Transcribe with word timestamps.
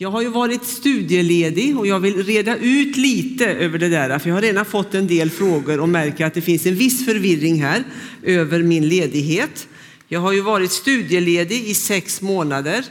Jag 0.00 0.10
har 0.10 0.22
ju 0.22 0.28
varit 0.28 0.64
studieledig 0.64 1.78
och 1.78 1.86
jag 1.86 2.00
vill 2.00 2.24
reda 2.24 2.56
ut 2.56 2.96
lite 2.96 3.46
över 3.46 3.78
det 3.78 3.88
där, 3.88 4.18
för 4.18 4.28
jag 4.28 4.36
har 4.36 4.42
redan 4.42 4.64
fått 4.64 4.94
en 4.94 5.06
del 5.06 5.30
frågor 5.30 5.80
och 5.80 5.88
märker 5.88 6.26
att 6.26 6.34
det 6.34 6.40
finns 6.40 6.66
en 6.66 6.74
viss 6.74 7.04
förvirring 7.04 7.62
här 7.62 7.84
över 8.22 8.62
min 8.62 8.88
ledighet. 8.88 9.68
Jag 10.08 10.20
har 10.20 10.32
ju 10.32 10.40
varit 10.40 10.72
studieledig 10.72 11.64
i 11.64 11.74
sex 11.74 12.20
månader 12.20 12.84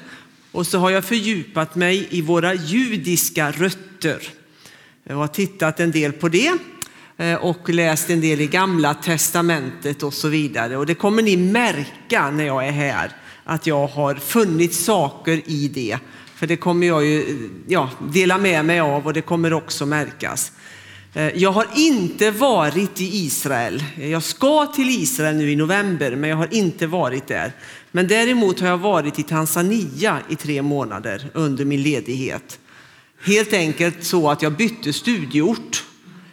och 0.52 0.68
så 0.68 0.80
har 0.80 0.90
jag 0.90 1.06
fördjupat 1.06 1.76
mig 1.76 2.08
i 2.10 2.22
våra 2.22 2.54
judiska 2.54 3.52
rötter. 3.52 4.22
Jag 5.04 5.16
har 5.16 5.28
tittat 5.28 5.80
en 5.80 5.92
del 5.92 6.12
på 6.12 6.30
det 6.30 6.52
eh, 7.18 7.36
och 7.36 7.70
läst 7.70 8.10
en 8.10 8.22
del 8.22 8.42
i 8.42 8.48
gamla 8.48 8.94
testamentet 8.94 10.04
och 10.04 10.14
så 10.14 10.28
vidare. 10.28 10.78
Och 10.78 10.86
det 10.86 10.96
kommer 10.96 11.24
ni 11.24 11.38
märka 11.38 12.32
när 12.32 12.46
jag 12.46 12.68
är 12.68 12.72
här, 12.72 13.12
att 13.44 13.68
jag 13.68 13.88
har 13.88 14.16
funnit 14.16 14.74
saker 14.74 15.42
i 15.46 15.68
det 15.68 15.98
för 16.38 16.48
det 16.48 16.56
kommer 16.56 16.88
jag 16.88 17.06
ju 17.06 17.50
ja, 17.68 17.90
dela 18.14 18.38
med 18.38 18.66
mig 18.66 18.80
av 18.80 19.06
och 19.06 19.14
det 19.14 19.22
kommer 19.22 19.54
också 19.54 19.86
märkas. 19.86 20.52
Eh, 21.14 21.28
jag 21.36 21.52
har 21.52 21.68
inte 21.76 22.32
varit 22.32 23.02
i 23.02 23.26
Israel. 23.26 23.84
Jag 23.98 24.24
ska 24.24 24.66
till 24.66 24.90
Israel 24.90 25.36
nu 25.36 25.52
i 25.52 25.56
november, 25.56 26.16
men 26.16 26.30
jag 26.30 26.38
har 26.38 26.54
inte 26.54 26.88
varit 26.88 27.28
där. 27.28 27.52
Men 27.92 28.08
däremot 28.08 28.60
har 28.60 28.68
jag 28.68 28.78
varit 28.78 29.20
i 29.20 29.24
Tanzania 29.24 30.20
i 30.30 30.36
tre 30.36 30.62
månader 30.62 31.30
under 31.34 31.66
min 31.66 31.82
ledighet. 31.82 32.60
Helt 33.22 33.54
enkelt 33.54 34.04
så 34.04 34.30
att 34.30 34.42
jag 34.42 34.54
bytte 34.54 34.94
studieort. 34.94 35.84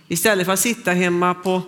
Istället 0.08 0.46
för 0.46 0.52
att 0.52 0.60
sitta 0.60 0.92
hemma 0.92 1.34
på 1.34 1.62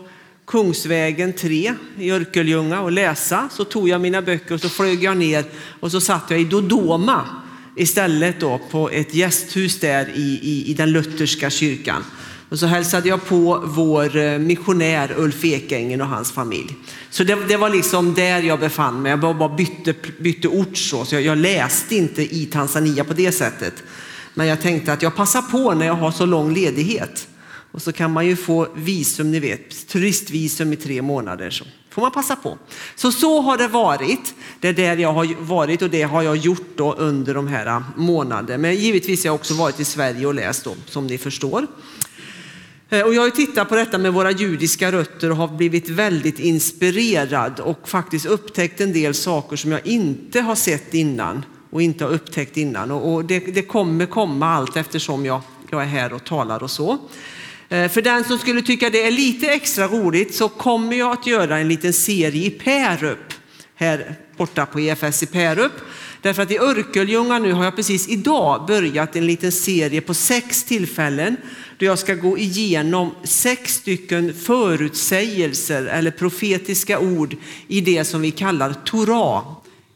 Kungsvägen 0.46 1.32
3 1.32 1.74
i 1.98 2.10
Örkelljunga 2.10 2.80
och 2.80 2.92
läsa 2.92 3.48
så 3.52 3.64
tog 3.64 3.88
jag 3.88 4.00
mina 4.00 4.22
böcker 4.22 4.54
och 4.54 4.60
så 4.60 4.68
flög 4.68 5.04
jag 5.04 5.16
ner 5.16 5.44
och 5.80 5.90
så 5.90 6.00
satt 6.00 6.30
jag 6.30 6.40
i 6.40 6.44
Dodoma 6.44 7.42
istället 7.76 8.40
då 8.40 8.60
på 8.70 8.90
ett 8.90 9.14
gästhus 9.14 9.80
där 9.80 10.08
i, 10.14 10.40
i, 10.42 10.70
i 10.70 10.74
den 10.74 10.92
lutherska 10.92 11.50
kyrkan. 11.50 12.04
Och 12.48 12.58
så 12.58 12.66
hälsade 12.66 13.08
jag 13.08 13.24
på 13.24 13.62
vår 13.66 14.16
eh, 14.16 14.38
missionär 14.38 15.14
Ulf 15.16 15.44
Ekängen 15.44 16.00
och 16.00 16.06
hans 16.06 16.32
familj. 16.32 16.76
Så 17.10 17.24
det, 17.24 17.38
det, 17.48 17.56
var 17.56 17.70
liksom 17.70 18.14
där 18.14 18.42
jag 18.42 18.60
befann 18.60 19.02
mig. 19.02 19.10
Jag 19.10 19.20
bara 19.20 19.56
bytte, 19.56 19.94
bytte 20.18 20.48
ort 20.48 20.76
så, 20.76 21.04
så 21.04 21.14
jag, 21.14 21.22
jag, 21.22 21.38
läste 21.38 21.96
inte 21.96 22.36
i 22.36 22.46
Tanzania 22.46 23.04
på 23.04 23.14
det 23.14 23.32
sättet. 23.32 23.82
Men 24.34 24.46
jag 24.46 24.60
tänkte 24.60 24.92
att 24.92 25.02
jag 25.02 25.16
passar 25.16 25.42
på 25.42 25.74
när 25.74 25.86
jag 25.86 25.94
har 25.94 26.10
så 26.10 26.26
lång 26.26 26.54
ledighet. 26.54 27.28
Och 27.72 27.82
så 27.82 27.92
kan 27.92 28.12
man 28.12 28.26
ju 28.26 28.36
få 28.36 28.68
visum, 28.74 29.30
ni 29.30 29.40
vet, 29.40 29.88
turistvisum 29.88 30.72
i 30.72 30.76
tre 30.76 31.02
månader. 31.02 31.50
Så 31.50 31.64
får 31.96 32.02
man 32.02 32.10
passa 32.10 32.36
på. 32.36 32.58
Så 32.94 33.12
så 33.12 33.40
har 33.40 33.58
det 33.58 33.68
varit. 33.68 34.34
Det 34.60 34.68
är 34.68 34.72
där 34.72 34.96
jag 34.96 35.12
har 35.12 35.34
varit 35.40 35.82
och 35.82 35.90
det 35.90 36.02
har 36.02 36.22
jag 36.22 36.36
gjort 36.36 36.68
då 36.76 36.94
under 36.94 37.34
de 37.34 37.48
här 37.48 37.66
äh, 37.66 37.80
månaderna. 37.96 38.58
Men 38.58 38.74
givetvis 38.74 39.24
har 39.24 39.28
jag 39.28 39.34
också 39.34 39.54
varit 39.54 39.80
i 39.80 39.84
Sverige 39.84 40.26
och 40.26 40.34
läst 40.34 40.64
då, 40.64 40.74
som 40.86 41.06
ni 41.06 41.18
förstår. 41.18 41.66
Eh, 42.90 43.00
och 43.00 43.14
jag 43.14 43.22
har 43.22 43.30
tittat 43.30 43.68
på 43.68 43.76
detta 43.76 43.98
med 43.98 44.12
våra 44.12 44.30
judiska 44.30 44.92
rötter 44.92 45.30
och 45.30 45.36
har 45.36 45.48
blivit 45.48 45.88
väldigt 45.88 46.38
inspirerad 46.38 47.60
och 47.60 47.88
faktiskt 47.88 48.26
upptäckt 48.26 48.80
en 48.80 48.92
del 48.92 49.14
saker 49.14 49.56
som 49.56 49.72
jag 49.72 49.86
inte 49.86 50.40
har 50.40 50.54
sett 50.54 50.94
innan 50.94 51.44
och 51.70 51.82
inte 51.82 52.04
har 52.04 52.12
upptäckt 52.12 52.56
innan. 52.56 52.90
Och 52.90 53.24
det, 53.24 53.38
det 53.38 53.62
kommer 53.62 54.06
komma 54.06 54.46
allt 54.46 54.76
eftersom 54.76 55.26
jag, 55.26 55.40
jag 55.70 55.82
är 55.82 55.86
här 55.86 56.12
och 56.12 56.24
talar 56.24 56.62
och 56.62 56.70
så. 56.70 56.98
Eh, 57.68 57.88
för 57.88 58.02
den 58.02 58.24
som 58.24 58.38
skulle 58.38 58.62
tycka 58.62 58.90
det 58.90 59.06
är 59.06 59.10
lite 59.10 59.46
extra 59.46 59.88
roligt 59.88 60.34
så 60.34 60.48
kommer 60.48 60.96
jag 60.96 61.12
att 61.12 61.26
göra 61.26 61.58
en 61.58 61.68
liten 61.68 61.92
serie 61.92 62.46
i 62.46 62.50
Pärup 62.50 63.32
här 63.74 64.14
borta 64.36 64.66
på 64.66 64.80
EFS 64.80 65.22
i 65.22 65.26
Pärup. 65.26 65.72
Därför 66.22 66.42
att 66.42 66.50
i 66.50 66.58
Örkelljunga 66.58 67.38
nu 67.38 67.52
har 67.52 67.64
jag 67.64 67.76
precis 67.76 68.08
idag 68.08 68.66
börjat 68.66 69.16
en 69.16 69.26
liten 69.26 69.52
serie 69.52 70.00
på 70.00 70.14
sex 70.14 70.64
tillfällen 70.64 71.36
då 71.78 71.86
jag 71.86 71.98
ska 71.98 72.14
gå 72.14 72.38
igenom 72.38 73.14
sex 73.24 73.74
stycken 73.74 74.34
förutsägelser 74.34 75.86
eller 75.86 76.10
profetiska 76.10 76.98
ord 76.98 77.36
i 77.68 77.80
det 77.80 78.04
som 78.04 78.20
vi 78.20 78.30
kallar 78.30 78.72
Torah 78.84 79.42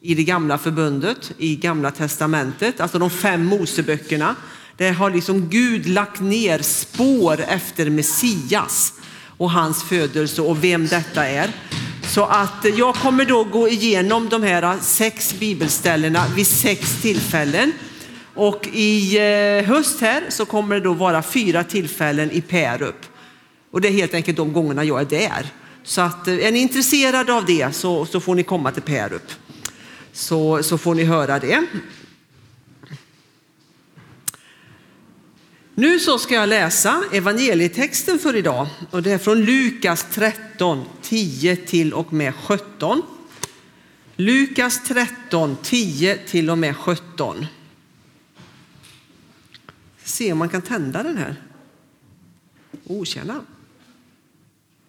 i 0.02 0.14
det 0.14 0.24
gamla 0.24 0.58
förbundet, 0.58 1.32
i 1.38 1.56
gamla 1.56 1.90
testamentet, 1.90 2.80
alltså 2.80 2.98
de 2.98 3.10
fem 3.10 3.44
Moseböckerna. 3.44 4.36
Det 4.80 4.90
har 4.90 5.10
liksom 5.10 5.48
Gud 5.48 5.86
lagt 5.86 6.20
ner 6.20 6.58
spår 6.62 7.40
efter 7.48 7.90
Messias 7.90 8.92
och 9.36 9.50
hans 9.50 9.82
födelse 9.82 10.42
och 10.42 10.64
vem 10.64 10.86
detta 10.86 11.26
är. 11.26 11.50
Så 12.06 12.24
att 12.24 12.66
jag 12.76 12.94
kommer 12.94 13.24
då 13.24 13.44
gå 13.44 13.68
igenom 13.68 14.28
de 14.28 14.42
här 14.42 14.78
sex 14.80 15.34
bibelställena 15.38 16.24
vid 16.36 16.46
sex 16.46 17.02
tillfällen. 17.02 17.72
Och 18.34 18.68
i 18.72 19.16
eh, 19.18 19.68
höst 19.68 20.00
här 20.00 20.22
så 20.28 20.44
kommer 20.44 20.74
det 20.74 20.80
då 20.80 20.92
vara 20.92 21.22
fyra 21.22 21.64
tillfällen 21.64 22.30
i 22.30 22.40
Pärup. 22.40 23.06
Och 23.72 23.80
det 23.80 23.88
är 23.88 23.92
helt 23.92 24.14
enkelt 24.14 24.36
de 24.36 24.52
gångerna 24.52 24.84
jag 24.84 25.00
är 25.00 25.04
där. 25.04 25.46
Så 25.84 26.00
att 26.00 26.28
eh, 26.28 26.46
är 26.46 26.52
ni 26.52 26.58
intresserade 26.58 27.32
av 27.32 27.46
det 27.46 27.74
så, 27.74 28.06
så 28.06 28.20
får 28.20 28.34
ni 28.34 28.42
komma 28.42 28.70
till 28.70 28.82
Pärup. 28.82 29.32
Så, 30.12 30.62
så 30.62 30.78
får 30.78 30.94
ni 30.94 31.04
höra 31.04 31.38
det. 31.38 31.66
Nu 35.80 36.00
så 36.00 36.18
ska 36.18 36.34
jag 36.34 36.48
läsa 36.48 37.04
evangelietexten 37.12 38.18
för 38.18 38.36
idag 38.36 38.66
och 38.90 39.02
det 39.02 39.12
är 39.12 39.18
från 39.18 39.40
Lukas 39.40 40.06
13, 40.10 40.84
10 41.02 41.56
till 41.56 41.92
och 41.92 42.12
med 42.12 42.34
17. 42.34 43.02
Lukas 44.16 44.84
13, 44.84 45.56
10 45.62 46.16
till 46.16 46.50
och 46.50 46.58
med 46.58 46.76
17. 46.76 47.46
Se 50.04 50.32
om 50.32 50.38
man 50.38 50.48
kan 50.48 50.62
tända 50.62 51.02
den 51.02 51.16
här. 51.16 51.42
Oh, 52.84 53.04
tjena. 53.04 53.40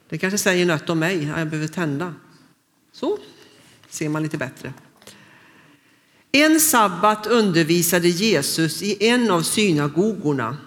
Det 0.09 0.17
kanske 0.17 0.37
säger 0.37 0.65
något 0.65 0.89
om 0.89 0.99
mig, 0.99 1.23
jag 1.23 1.47
behöver 1.47 1.67
tända. 1.67 2.13
Så 2.91 3.17
ser 3.89 4.09
man 4.09 4.23
lite 4.23 4.37
bättre. 4.37 4.73
En 6.31 6.59
sabbat 6.59 7.27
undervisade 7.27 8.07
Jesus 8.07 8.81
i 8.81 9.07
en 9.07 9.31
av 9.31 9.41
synagogorna 9.41 10.57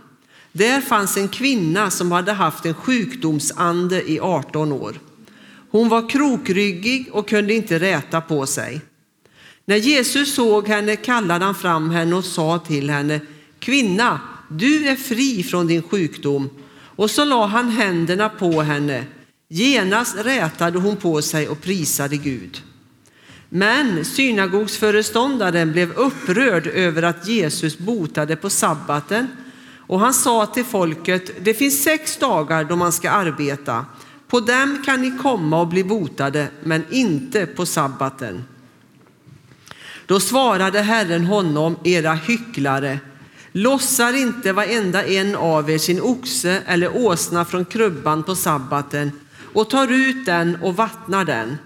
där 0.56 0.80
fanns 0.80 1.16
en 1.16 1.28
kvinna 1.28 1.90
som 1.90 2.12
hade 2.12 2.32
haft 2.32 2.66
en 2.66 2.74
sjukdomsande 2.74 4.10
i 4.10 4.20
18 4.20 4.72
år. 4.72 5.00
Hon 5.70 5.88
var 5.88 6.08
krokryggig 6.08 7.08
och 7.12 7.28
kunde 7.28 7.54
inte 7.54 7.78
räta 7.78 8.20
på 8.20 8.46
sig. 8.46 8.80
När 9.64 9.76
Jesus 9.76 10.34
såg 10.34 10.68
henne 10.68 10.96
kallade 10.96 11.44
han 11.44 11.54
fram 11.54 11.90
henne 11.90 12.16
och 12.16 12.24
sa 12.24 12.58
till 12.58 12.90
henne, 12.90 13.20
kvinna, 13.58 14.20
du 14.48 14.88
är 14.88 14.96
fri 14.96 15.42
från 15.42 15.66
din 15.66 15.82
sjukdom. 15.82 16.50
Och 16.96 17.10
så 17.10 17.24
la 17.24 17.46
han 17.46 17.70
händerna 17.70 18.28
på 18.28 18.62
henne. 18.62 19.04
Genast 19.48 20.16
rätade 20.16 20.78
hon 20.78 20.96
på 20.96 21.22
sig 21.22 21.48
och 21.48 21.62
prisade 21.62 22.16
Gud. 22.16 22.62
Men 23.48 24.04
synagogsföreståndaren 24.04 25.72
blev 25.72 25.92
upprörd 25.92 26.66
över 26.66 27.02
att 27.02 27.28
Jesus 27.28 27.78
botade 27.78 28.36
på 28.36 28.50
sabbaten 28.50 29.28
och 29.86 30.00
han 30.00 30.14
sa 30.14 30.46
till 30.46 30.64
folket, 30.64 31.30
det 31.44 31.54
finns 31.54 31.82
sex 31.82 32.16
dagar 32.16 32.64
då 32.64 32.76
man 32.76 32.92
ska 32.92 33.10
arbeta. 33.10 33.86
På 34.28 34.40
dem 34.40 34.82
kan 34.84 35.02
ni 35.02 35.18
komma 35.18 35.60
och 35.60 35.68
bli 35.68 35.84
botade, 35.84 36.48
men 36.62 36.84
inte 36.90 37.46
på 37.46 37.66
sabbaten. 37.66 38.44
Då 40.06 40.20
svarade 40.20 40.80
Herren 40.80 41.24
honom, 41.24 41.76
era 41.84 42.12
hycklare, 42.12 42.98
lossar 43.52 44.12
inte 44.12 44.52
varenda 44.52 45.04
en 45.04 45.36
av 45.36 45.70
er 45.70 45.78
sin 45.78 46.00
oxe 46.00 46.62
eller 46.66 46.96
åsna 46.96 47.44
från 47.44 47.64
krubban 47.64 48.22
på 48.22 48.34
sabbaten 48.34 49.12
och 49.52 49.70
tar 49.70 49.92
ut 49.92 50.26
den 50.26 50.58
och 50.62 50.76
vattnar 50.76 51.24
den. 51.24 51.58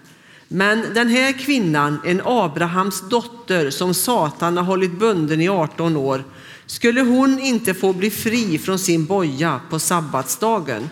Men 0.48 0.94
den 0.94 1.08
här 1.08 1.32
kvinnan, 1.32 2.00
en 2.04 2.22
Abrahams 2.24 3.08
dotter 3.08 3.70
som 3.70 3.94
Satan 3.94 4.56
har 4.56 4.64
hållit 4.64 4.98
bunden 4.98 5.40
i 5.40 5.48
18 5.48 5.96
år, 5.96 6.24
skulle 6.68 7.00
hon 7.00 7.38
inte 7.38 7.74
få 7.74 7.92
bli 7.92 8.10
fri 8.10 8.58
från 8.58 8.78
sin 8.78 9.06
boja 9.06 9.60
på 9.70 9.78
sabbatsdagen. 9.78 10.90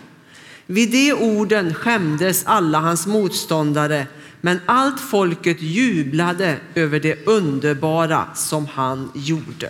Vid 0.65 0.91
de 0.91 1.13
orden 1.13 1.73
skämdes 1.73 2.45
alla 2.45 2.79
hans 2.79 3.07
motståndare, 3.07 4.07
men 4.41 4.59
allt 4.65 4.99
folket 4.99 5.61
jublade 5.61 6.57
över 6.75 6.99
det 6.99 7.27
underbara 7.27 8.25
som 8.35 8.65
han 8.65 9.11
gjorde. 9.15 9.69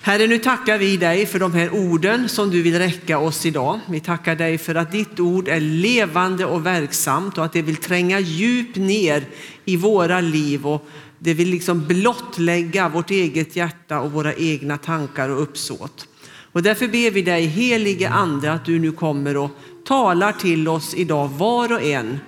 Herre, 0.00 0.26
nu 0.26 0.38
tackar 0.38 0.78
vi 0.78 0.96
dig 0.96 1.26
för 1.26 1.38
de 1.38 1.52
här 1.52 1.74
orden 1.74 2.28
som 2.28 2.50
du 2.50 2.62
vill 2.62 2.78
räcka 2.78 3.18
oss 3.18 3.46
idag. 3.46 3.80
Vi 3.88 4.00
tackar 4.00 4.36
dig 4.36 4.58
för 4.58 4.74
att 4.74 4.92
ditt 4.92 5.20
ord 5.20 5.48
är 5.48 5.60
levande 5.60 6.44
och 6.44 6.66
verksamt 6.66 7.38
och 7.38 7.44
att 7.44 7.52
det 7.52 7.62
vill 7.62 7.76
tränga 7.76 8.20
djupt 8.20 8.76
ner 8.76 9.24
i 9.64 9.76
våra 9.76 10.20
liv 10.20 10.66
och 10.66 10.88
det 11.18 11.34
vill 11.34 11.50
liksom 11.50 11.86
blottlägga 11.86 12.88
vårt 12.88 13.10
eget 13.10 13.56
hjärta 13.56 14.00
och 14.00 14.12
våra 14.12 14.34
egna 14.34 14.78
tankar 14.78 15.28
och 15.28 15.42
uppsåt. 15.42 16.08
Och 16.52 16.62
därför 16.62 16.88
ber 16.88 17.10
vi 17.10 17.22
dig 17.22 17.46
helige 17.46 18.08
ande 18.08 18.52
att 18.52 18.64
du 18.64 18.78
nu 18.78 18.92
kommer 18.92 19.36
och 19.36 19.50
talar 19.84 20.32
till 20.32 20.68
oss 20.68 20.94
idag 20.94 21.28
var 21.28 21.72
och 21.72 21.82
en. 21.82 22.18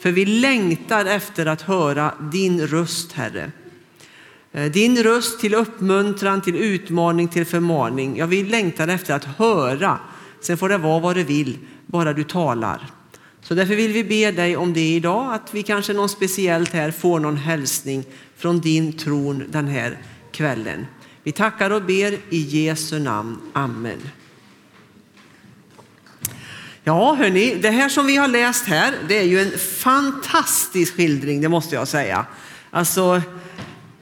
För 0.00 0.10
vi 0.10 0.24
längtar 0.24 1.04
efter 1.04 1.46
att 1.46 1.62
höra 1.62 2.14
din 2.32 2.66
röst 2.66 3.12
Herre. 3.12 3.52
Eh, 4.52 4.72
din 4.72 5.02
röst 5.02 5.40
till 5.40 5.54
uppmuntran, 5.54 6.40
till 6.40 6.56
utmaning, 6.56 7.28
till 7.28 7.46
förmaning. 7.46 8.16
Ja, 8.16 8.26
vi 8.26 8.44
längtar 8.44 8.88
efter 8.88 9.14
att 9.14 9.24
höra. 9.24 9.98
Sen 10.40 10.58
får 10.58 10.68
det 10.68 10.78
vara 10.78 11.00
vad 11.00 11.16
det 11.16 11.24
vill, 11.24 11.58
bara 11.86 12.12
du 12.12 12.24
talar. 12.24 12.86
Så 13.42 13.54
därför 13.54 13.74
vill 13.74 13.92
vi 13.92 14.04
be 14.04 14.30
dig 14.30 14.56
om 14.56 14.72
det 14.72 14.94
idag, 14.94 15.34
att 15.34 15.54
vi 15.54 15.62
kanske 15.62 15.92
någon 15.92 16.08
speciellt 16.08 16.72
här 16.72 16.90
får 16.90 17.20
någon 17.20 17.36
hälsning 17.36 18.04
från 18.36 18.60
din 18.60 18.92
tron 18.92 19.44
den 19.48 19.68
här 19.68 19.98
kvällen. 20.32 20.86
Vi 21.22 21.32
tackar 21.32 21.70
och 21.70 21.82
ber 21.82 22.18
i 22.30 22.38
Jesu 22.38 22.98
namn. 22.98 23.38
Amen. 23.52 23.98
Ja, 26.84 27.14
hörni, 27.14 27.54
det 27.62 27.70
här 27.70 27.88
som 27.88 28.06
vi 28.06 28.16
har 28.16 28.28
läst 28.28 28.66
här, 28.66 28.94
det 29.08 29.18
är 29.18 29.24
ju 29.24 29.40
en 29.40 29.58
fantastisk 29.58 30.96
skildring, 30.96 31.40
det 31.40 31.48
måste 31.48 31.74
jag 31.74 31.88
säga. 31.88 32.26
Alltså, 32.70 33.22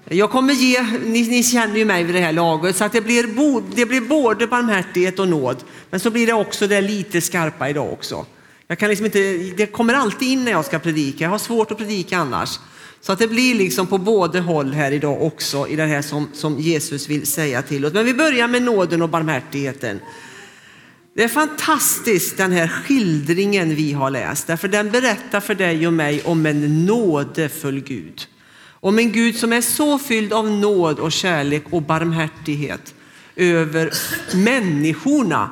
jag 0.04 0.30
kommer 0.30 0.54
ge, 0.54 0.82
ni, 0.82 1.28
ni 1.28 1.42
känner 1.42 1.76
ju 1.76 1.84
mig 1.84 2.04
vid 2.04 2.14
det 2.14 2.20
här 2.20 2.32
laget, 2.32 2.76
så 2.76 2.84
att 2.84 2.92
det 2.92 3.00
blir, 3.00 3.26
bo, 3.26 3.62
det 3.74 3.86
blir 3.86 4.00
både 4.00 4.46
barmhärtighet 4.46 5.18
och 5.18 5.28
nåd. 5.28 5.56
Men 5.90 6.00
så 6.00 6.10
blir 6.10 6.26
det 6.26 6.32
också 6.32 6.66
det 6.66 6.80
lite 6.80 7.20
skarpa 7.20 7.68
idag 7.68 7.92
också. 7.92 8.26
Jag 8.68 8.78
kan 8.78 8.88
liksom 8.88 9.06
inte, 9.06 9.18
det 9.56 9.66
kommer 9.66 9.94
alltid 9.94 10.28
in 10.28 10.44
när 10.44 10.52
jag 10.52 10.64
ska 10.64 10.78
predika, 10.78 11.24
jag 11.24 11.30
har 11.30 11.38
svårt 11.38 11.70
att 11.70 11.78
predika 11.78 12.18
annars. 12.18 12.58
Så 13.00 13.12
att 13.12 13.18
det 13.18 13.28
blir 13.28 13.54
liksom 13.54 13.86
på 13.86 13.98
både 13.98 14.40
håll 14.40 14.72
här 14.72 14.92
idag 14.92 15.22
också 15.22 15.68
i 15.68 15.76
det 15.76 15.86
här 15.86 16.02
som, 16.02 16.28
som 16.32 16.58
Jesus 16.58 17.08
vill 17.08 17.26
säga 17.26 17.62
till 17.62 17.84
oss. 17.84 17.92
Men 17.92 18.04
vi 18.04 18.14
börjar 18.14 18.48
med 18.48 18.62
nåden 18.62 19.02
och 19.02 19.08
barmhärtigheten. 19.08 20.00
Det 21.14 21.24
är 21.24 21.28
fantastiskt 21.28 22.36
den 22.36 22.52
här 22.52 22.68
skildringen 22.68 23.74
vi 23.74 23.92
har 23.92 24.10
läst, 24.10 24.46
därför 24.46 24.68
den 24.68 24.90
berättar 24.90 25.40
för 25.40 25.54
dig 25.54 25.86
och 25.86 25.92
mig 25.92 26.22
om 26.24 26.46
en 26.46 26.86
nådefull 26.86 27.80
Gud. 27.80 28.26
Om 28.70 28.98
en 28.98 29.12
Gud 29.12 29.36
som 29.36 29.52
är 29.52 29.60
så 29.60 29.98
fylld 29.98 30.32
av 30.32 30.50
nåd 30.50 30.98
och 30.98 31.12
kärlek 31.12 31.64
och 31.70 31.82
barmhärtighet 31.82 32.94
över 33.36 33.90
människorna 34.34 35.50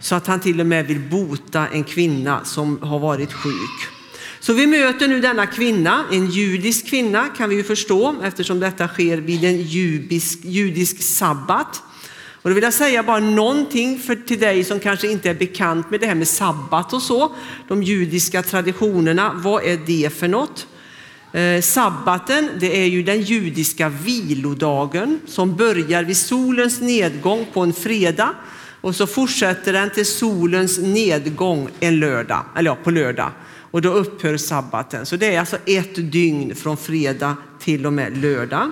så 0.00 0.14
att 0.14 0.26
han 0.26 0.40
till 0.40 0.60
och 0.60 0.66
med 0.66 0.86
vill 0.86 1.00
bota 1.00 1.68
en 1.68 1.84
kvinna 1.84 2.44
som 2.44 2.82
har 2.82 2.98
varit 2.98 3.32
sjuk. 3.32 3.90
Så 4.40 4.52
vi 4.52 4.66
möter 4.66 5.08
nu 5.08 5.20
denna 5.20 5.46
kvinna, 5.46 6.04
en 6.12 6.30
judisk 6.30 6.86
kvinna 6.86 7.28
kan 7.28 7.48
vi 7.48 7.56
ju 7.56 7.64
förstå 7.64 8.16
eftersom 8.22 8.60
detta 8.60 8.88
sker 8.88 9.16
vid 9.16 9.44
en 9.44 9.62
judisk, 9.62 10.38
judisk 10.42 11.02
sabbat. 11.02 11.82
Och 12.42 12.50
då 12.50 12.54
vill 12.54 12.64
jag 12.64 12.74
säga 12.74 13.02
bara 13.02 13.18
någonting 13.18 13.98
för, 13.98 14.14
till 14.14 14.38
dig 14.38 14.64
som 14.64 14.80
kanske 14.80 15.08
inte 15.08 15.30
är 15.30 15.34
bekant 15.34 15.90
med 15.90 16.00
det 16.00 16.06
här 16.06 16.14
med 16.14 16.28
sabbat 16.28 16.92
och 16.92 17.02
så. 17.02 17.34
De 17.68 17.82
judiska 17.82 18.42
traditionerna, 18.42 19.32
vad 19.34 19.64
är 19.64 19.80
det 19.86 20.14
för 20.14 20.28
något? 20.28 20.66
Eh, 21.32 21.60
sabbaten, 21.60 22.50
det 22.60 22.82
är 22.82 22.86
ju 22.86 23.02
den 23.02 23.22
judiska 23.22 23.88
vilodagen 23.88 25.20
som 25.26 25.56
börjar 25.56 26.04
vid 26.04 26.16
solens 26.16 26.80
nedgång 26.80 27.46
på 27.52 27.60
en 27.60 27.72
fredag 27.72 28.34
och 28.80 28.94
så 28.94 29.06
fortsätter 29.06 29.72
den 29.72 29.90
till 29.90 30.06
solens 30.06 30.78
nedgång 30.78 31.68
en 31.80 32.00
lördag, 32.00 32.44
eller 32.56 32.70
ja, 32.70 32.76
på 32.84 32.90
lördag. 32.90 33.30
Och 33.70 33.82
då 33.82 33.92
upphör 33.92 34.36
sabbaten. 34.36 35.06
Så 35.06 35.16
det 35.16 35.34
är 35.34 35.40
alltså 35.40 35.56
ett 35.66 36.12
dygn 36.12 36.54
från 36.54 36.76
fredag 36.76 37.36
till 37.58 37.86
och 37.86 37.92
med 37.92 38.16
lördag. 38.16 38.70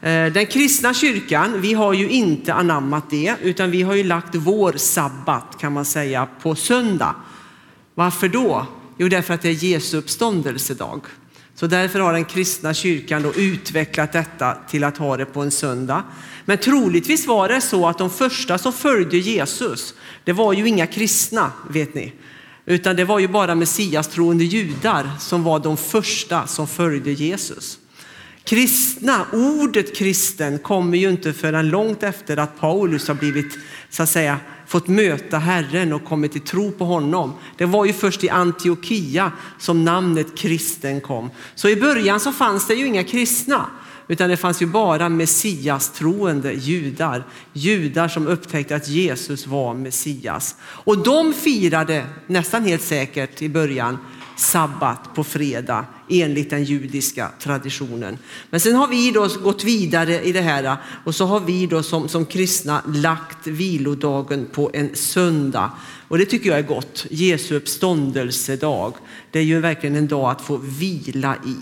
Eh, 0.00 0.32
den 0.32 0.46
kristna 0.46 0.94
kyrkan, 0.94 1.60
vi 1.60 1.72
har 1.72 1.92
ju 1.92 2.08
inte 2.08 2.54
anammat 2.54 3.10
det, 3.10 3.34
utan 3.42 3.70
vi 3.70 3.82
har 3.82 3.94
ju 3.94 4.04
lagt 4.04 4.34
vår 4.34 4.72
sabbat 4.72 5.58
kan 5.60 5.72
man 5.72 5.84
säga 5.84 6.28
på 6.42 6.54
söndag. 6.54 7.14
Varför 7.94 8.28
då? 8.28 8.66
Jo, 8.96 9.08
därför 9.08 9.34
att 9.34 9.42
det 9.42 9.48
är 9.48 9.64
Jesu 9.64 9.96
uppståndelsedag. 9.96 11.00
Så 11.54 11.66
därför 11.66 12.00
har 12.00 12.12
den 12.12 12.24
kristna 12.24 12.74
kyrkan 12.74 13.22
då 13.22 13.34
utvecklat 13.34 14.12
detta 14.12 14.56
till 14.68 14.84
att 14.84 14.96
ha 14.96 15.16
det 15.16 15.24
på 15.24 15.42
en 15.42 15.50
söndag. 15.50 16.02
Men 16.44 16.58
troligtvis 16.58 17.26
var 17.26 17.48
det 17.48 17.60
så 17.60 17.88
att 17.88 17.98
de 17.98 18.10
första 18.10 18.58
som 18.58 18.72
följde 18.72 19.16
Jesus, 19.16 19.94
det 20.24 20.32
var 20.32 20.52
ju 20.52 20.68
inga 20.68 20.86
kristna, 20.86 21.52
vet 21.70 21.94
ni. 21.94 22.12
Utan 22.66 22.96
det 22.96 23.04
var 23.04 23.18
ju 23.18 23.28
bara 23.28 23.54
Messias 23.54 24.08
troende 24.08 24.44
judar 24.44 25.10
som 25.20 25.42
var 25.42 25.58
de 25.58 25.76
första 25.76 26.46
som 26.46 26.68
följde 26.68 27.12
Jesus. 27.12 27.78
Kristna, 28.44 29.26
ordet 29.32 29.96
kristen 29.96 30.58
kommer 30.58 30.98
ju 30.98 31.10
inte 31.10 31.32
förrän 31.32 31.68
långt 31.68 32.02
efter 32.02 32.36
att 32.36 32.60
Paulus 32.60 33.08
har 33.08 33.14
blivit, 33.14 33.58
så 33.90 34.02
att 34.02 34.08
säga, 34.08 34.38
fått 34.66 34.88
möta 34.88 35.38
Herren 35.38 35.92
och 35.92 36.04
kommit 36.04 36.32
till 36.32 36.40
tro 36.40 36.72
på 36.72 36.84
honom. 36.84 37.32
Det 37.56 37.64
var 37.64 37.84
ju 37.84 37.92
först 37.92 38.24
i 38.24 38.28
Antiochia 38.28 39.32
som 39.58 39.84
namnet 39.84 40.38
kristen 40.38 41.00
kom. 41.00 41.30
Så 41.54 41.68
i 41.68 41.76
början 41.76 42.20
så 42.20 42.32
fanns 42.32 42.66
det 42.66 42.74
ju 42.74 42.86
inga 42.86 43.04
kristna, 43.04 43.66
utan 44.08 44.30
det 44.30 44.36
fanns 44.36 44.62
ju 44.62 44.66
bara 44.66 45.08
Messias 45.08 45.90
troende 45.90 46.52
judar. 46.52 47.24
Judar 47.52 48.08
som 48.08 48.26
upptäckte 48.26 48.76
att 48.76 48.88
Jesus 48.88 49.46
var 49.46 49.74
Messias. 49.74 50.56
Och 50.62 50.98
de 50.98 51.32
firade 51.32 52.06
nästan 52.26 52.64
helt 52.64 52.82
säkert 52.82 53.42
i 53.42 53.48
början 53.48 53.98
sabbat 54.36 55.14
på 55.14 55.24
fredag 55.24 55.86
enligt 56.08 56.50
den 56.50 56.64
judiska 56.64 57.30
traditionen. 57.40 58.18
Men 58.50 58.60
sen 58.60 58.74
har 58.74 58.88
vi 58.88 59.10
då 59.10 59.28
gått 59.42 59.64
vidare 59.64 60.22
i 60.22 60.32
det 60.32 60.40
här 60.40 60.76
och 61.04 61.14
så 61.14 61.26
har 61.26 61.40
vi 61.40 61.66
då 61.66 61.82
som, 61.82 62.08
som 62.08 62.26
kristna 62.26 62.82
lagt 62.86 63.46
vilodagen 63.46 64.46
på 64.52 64.70
en 64.72 64.94
söndag. 64.94 65.70
Och 66.08 66.18
det 66.18 66.24
tycker 66.26 66.50
jag 66.50 66.58
är 66.58 66.62
gott. 66.62 67.06
Jesu 67.10 67.54
uppståndelsedag. 67.56 68.94
Det 69.30 69.38
är 69.38 69.42
ju 69.42 69.60
verkligen 69.60 69.96
en 69.96 70.08
dag 70.08 70.30
att 70.30 70.42
få 70.42 70.56
vila 70.56 71.36
i. 71.46 71.56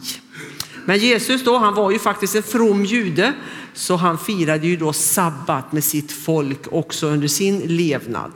Men 0.84 0.98
Jesus 0.98 1.44
då, 1.44 1.58
han 1.58 1.74
var 1.74 1.90
ju 1.90 1.98
faktiskt 1.98 2.34
en 2.34 2.42
from 2.42 2.84
jude, 2.84 3.32
så 3.74 3.96
han 3.96 4.18
firade 4.18 4.66
ju 4.66 4.76
då 4.76 4.92
sabbat 4.92 5.72
med 5.72 5.84
sitt 5.84 6.12
folk 6.12 6.60
också 6.70 7.06
under 7.06 7.28
sin 7.28 7.58
levnad. 7.58 8.32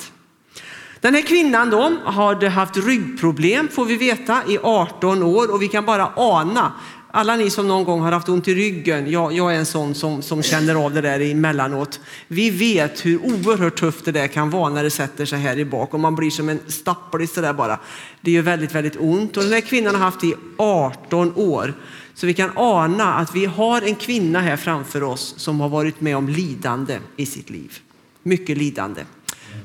Den 1.01 1.15
här 1.15 1.23
kvinnan 1.23 1.71
då 1.71 1.93
hade 2.05 2.49
haft 2.49 2.77
ryggproblem 2.77 3.69
får 3.69 3.85
vi 3.85 3.97
veta 3.97 4.43
i 4.49 4.59
18 4.63 5.23
år 5.23 5.55
och 5.55 5.63
vi 5.63 5.69
kan 5.69 5.85
bara 5.85 6.13
ana 6.17 6.73
alla 7.17 7.37
ni 7.37 7.51
som 7.51 7.69
någon 7.69 7.85
gång 7.85 8.01
har 8.01 8.13
haft 8.13 8.29
ont 8.29 8.49
i 8.49 8.55
ryggen, 8.55 9.11
jag, 9.11 9.33
jag 9.33 9.55
är 9.55 9.59
en 9.59 9.67
sån 9.67 9.95
som, 9.95 10.23
som 10.23 10.43
känner 10.43 10.75
av 10.75 10.95
det 10.95 11.01
där 11.01 11.21
emellanåt. 11.21 12.01
Vi 12.29 12.51
vet 12.51 13.07
hur 13.07 13.19
oerhört 13.27 13.81
tufft 13.81 14.05
det 14.05 14.13
där 14.13 14.27
kan 14.27 14.51
vara 14.51 14.69
när 14.69 14.83
det 14.83 14.91
sätter 14.91 15.25
sig 15.25 15.39
här 15.39 15.59
i 15.59 15.65
bak 15.65 15.95
och 15.95 16.01
man 16.01 16.15
blir 16.15 16.31
som 16.31 16.49
en 16.49 16.61
stapplig 16.67 17.29
sådär 17.29 17.53
bara. 17.53 17.79
Det 18.21 18.31
gör 18.31 18.43
väldigt, 18.43 18.75
väldigt 18.75 18.97
ont 19.01 19.37
och 19.37 19.43
den 19.43 19.53
här 19.53 19.61
kvinnan 19.61 19.95
har 19.95 20.03
haft 20.03 20.21
det 20.21 20.27
i 20.27 20.35
18 20.57 21.33
år. 21.37 21.75
Så 22.15 22.27
vi 22.27 22.35
kan 22.35 22.51
ana 22.57 23.15
att 23.15 23.35
vi 23.35 23.47
har 23.47 23.83
en 23.83 23.95
kvinna 23.95 24.41
här 24.41 24.57
framför 24.57 25.03
oss 25.03 25.35
som 25.37 25.61
har 25.61 25.69
varit 25.69 26.01
med 26.01 26.17
om 26.17 26.29
lidande 26.29 26.99
i 27.17 27.27
sitt 27.27 27.51
liv. 27.51 27.79
Mycket 28.23 28.59
lidande. 28.59 29.03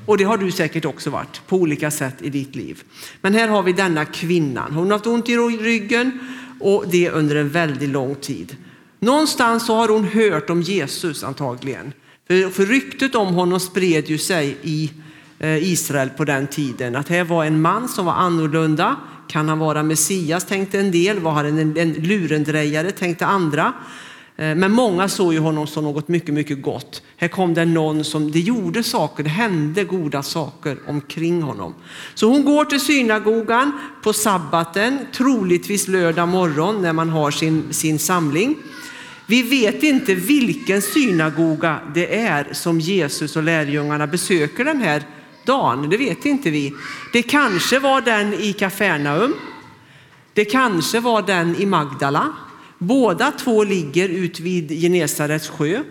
Och 0.06 0.18
det 0.18 0.24
har 0.24 0.38
du 0.38 0.50
säkert 0.50 0.84
också 0.84 1.10
varit 1.10 1.46
på 1.46 1.56
olika 1.56 1.90
sätt 1.90 2.14
i 2.22 2.30
ditt 2.30 2.56
liv. 2.56 2.82
Men 3.20 3.34
här 3.34 3.48
har 3.48 3.62
vi 3.62 3.72
denna 3.72 4.04
kvinnan. 4.04 4.72
Hon 4.72 4.84
har 4.84 4.92
haft 4.92 5.06
ont 5.06 5.28
i 5.28 5.36
ryggen 5.36 6.18
och 6.60 6.84
det 6.90 7.10
under 7.10 7.36
en 7.36 7.48
väldigt 7.48 7.88
lång 7.88 8.14
tid. 8.14 8.56
Någonstans 9.00 9.66
så 9.66 9.74
har 9.74 9.88
hon 9.88 10.04
hört 10.04 10.50
om 10.50 10.62
Jesus 10.62 11.24
antagligen. 11.24 11.92
För, 12.26 12.50
för 12.50 12.66
ryktet 12.66 13.14
om 13.14 13.34
honom 13.34 13.60
spred 13.60 14.08
ju 14.08 14.18
sig 14.18 14.56
i 14.62 14.90
eh, 15.38 15.72
Israel 15.72 16.10
på 16.10 16.24
den 16.24 16.46
tiden. 16.46 16.96
Att 16.96 17.08
här 17.08 17.24
var 17.24 17.44
en 17.44 17.60
man 17.60 17.88
som 17.88 18.06
var 18.06 18.12
annorlunda. 18.12 18.96
Kan 19.28 19.48
han 19.48 19.58
vara 19.58 19.82
Messias 19.82 20.44
tänkte 20.44 20.80
en 20.80 20.90
del. 20.90 21.18
Var 21.20 21.32
han 21.32 21.46
en, 21.46 21.76
en 21.76 21.92
lurendrejare 21.92 22.90
tänkte 22.90 23.26
andra. 23.26 23.72
Eh, 24.36 24.54
men 24.54 24.72
många 24.72 25.08
såg 25.08 25.32
ju 25.32 25.38
honom 25.38 25.66
som 25.66 25.84
något 25.84 26.08
mycket, 26.08 26.34
mycket 26.34 26.62
gott. 26.62 27.02
Här 27.16 27.28
kom 27.28 27.54
det 27.54 27.64
någon 27.64 28.04
som, 28.04 28.30
det 28.30 28.40
gjorde 28.40 28.82
saker, 28.82 29.22
det 29.24 29.30
hände 29.30 29.84
goda 29.84 30.22
saker 30.22 30.78
omkring 30.86 31.42
honom. 31.42 31.74
Så 32.14 32.28
hon 32.28 32.44
går 32.44 32.64
till 32.64 32.80
synagogan 32.80 33.72
på 34.02 34.12
sabbaten, 34.12 34.98
troligtvis 35.12 35.88
lördag 35.88 36.28
morgon 36.28 36.82
när 36.82 36.92
man 36.92 37.08
har 37.08 37.30
sin, 37.30 37.64
sin 37.70 37.98
samling. 37.98 38.56
Vi 39.26 39.42
vet 39.42 39.82
inte 39.82 40.14
vilken 40.14 40.82
synagoga 40.82 41.78
det 41.94 42.18
är 42.18 42.48
som 42.52 42.80
Jesus 42.80 43.36
och 43.36 43.42
lärjungarna 43.42 44.06
besöker 44.06 44.64
den 44.64 44.80
här 44.80 45.02
dagen. 45.44 45.90
Det 45.90 45.96
vet 45.96 46.24
inte 46.24 46.50
vi. 46.50 46.72
Det 47.12 47.22
kanske 47.22 47.78
var 47.78 48.00
den 48.00 48.34
i 48.34 48.52
Kafarnaum. 48.52 49.34
Det 50.34 50.44
kanske 50.44 51.00
var 51.00 51.22
den 51.22 51.56
i 51.56 51.66
Magdala. 51.66 52.32
Båda 52.82 53.30
två 53.30 53.64
ligger 53.64 54.08
ut 54.08 54.40
vid 54.40 54.70
Genesarets 54.70 55.48
sjö, 55.48 55.82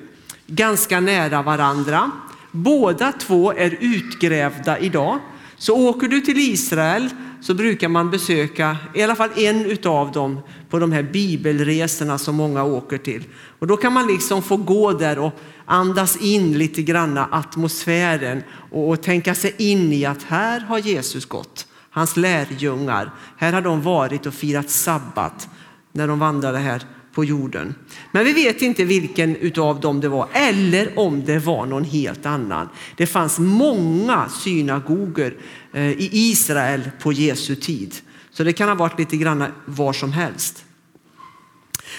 ganska 0.47 0.99
nära 0.99 1.41
varandra. 1.41 2.11
Båda 2.51 3.11
två 3.11 3.51
är 3.51 3.77
utgrävda 3.79 4.79
idag. 4.79 5.19
Så 5.57 5.89
åker 5.89 6.07
du 6.07 6.21
till 6.21 6.37
Israel 6.37 7.09
så 7.41 7.53
brukar 7.53 7.87
man 7.87 8.11
besöka 8.11 8.77
i 8.93 9.03
alla 9.03 9.15
fall 9.15 9.29
en 9.35 9.77
av 9.83 10.11
dem 10.11 10.39
på 10.69 10.79
de 10.79 10.91
här 10.91 11.03
bibelresorna 11.03 12.17
som 12.17 12.35
många 12.35 12.63
åker 12.63 12.97
till. 12.97 13.23
Och 13.59 13.67
då 13.67 13.77
kan 13.77 13.93
man 13.93 14.07
liksom 14.07 14.41
få 14.41 14.57
gå 14.57 14.91
där 14.93 15.19
och 15.19 15.39
andas 15.65 16.17
in 16.17 16.57
lite 16.57 16.81
grann 16.81 17.17
atmosfären 17.17 18.43
och, 18.71 18.89
och 18.89 19.01
tänka 19.01 19.35
sig 19.35 19.55
in 19.57 19.93
i 19.93 20.05
att 20.05 20.23
här 20.23 20.59
har 20.59 20.79
Jesus 20.79 21.25
gått. 21.25 21.67
Hans 21.91 22.17
lärjungar, 22.17 23.11
här 23.37 23.53
har 23.53 23.61
de 23.61 23.81
varit 23.81 24.25
och 24.25 24.33
firat 24.33 24.69
sabbat 24.69 25.49
när 25.91 26.07
de 26.07 26.19
vandrade 26.19 26.57
här 26.57 26.81
på 27.13 27.25
jorden. 27.25 27.75
Men 28.11 28.25
vi 28.25 28.33
vet 28.33 28.61
inte 28.61 28.83
vilken 28.83 29.35
utav 29.35 29.79
dem 29.79 29.99
det 29.99 30.09
var 30.09 30.27
eller 30.33 30.99
om 30.99 31.25
det 31.25 31.39
var 31.39 31.65
någon 31.65 31.83
helt 31.83 32.25
annan. 32.25 32.69
Det 32.97 33.05
fanns 33.05 33.39
många 33.39 34.29
synagogor 34.29 35.37
eh, 35.73 35.89
i 35.89 36.09
Israel 36.11 36.91
på 37.01 37.13
Jesu 37.13 37.55
tid. 37.55 37.95
Så 38.31 38.43
det 38.43 38.53
kan 38.53 38.67
ha 38.67 38.75
varit 38.75 38.99
lite 38.99 39.17
grann 39.17 39.43
var 39.65 39.93
som 39.93 40.11
helst. 40.11 40.65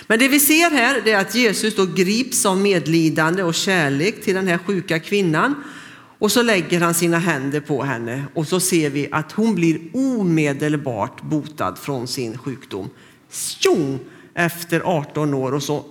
Men 0.06 0.18
det 0.18 0.28
vi 0.28 0.40
ser 0.40 0.70
här 0.70 1.08
är 1.08 1.18
att 1.18 1.34
Jesus 1.34 1.76
då 1.76 1.86
grips 1.86 2.46
av 2.46 2.58
medlidande 2.58 3.42
och 3.42 3.54
kärlek 3.54 4.24
till 4.24 4.34
den 4.34 4.46
här 4.46 4.58
sjuka 4.58 4.98
kvinnan 4.98 5.54
och 6.18 6.32
så 6.32 6.42
lägger 6.42 6.80
han 6.80 6.94
sina 6.94 7.18
händer 7.18 7.60
på 7.60 7.82
henne 7.82 8.24
och 8.34 8.48
så 8.48 8.60
ser 8.60 8.90
vi 8.90 9.08
att 9.12 9.32
hon 9.32 9.54
blir 9.54 9.80
omedelbart 9.92 11.22
botad 11.22 11.78
från 11.78 12.08
sin 12.08 12.38
sjukdom. 12.38 12.90
Tjong! 13.32 13.98
Efter 14.34 14.80
18 14.80 15.34
år 15.34 15.54
och 15.54 15.62
så 15.62 15.84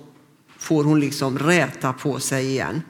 får 0.58 0.84
hon 0.84 1.00
liksom 1.00 1.40
räta 1.40 1.94
på 1.94 2.20
sig 2.20 2.46
igen. 2.46 2.82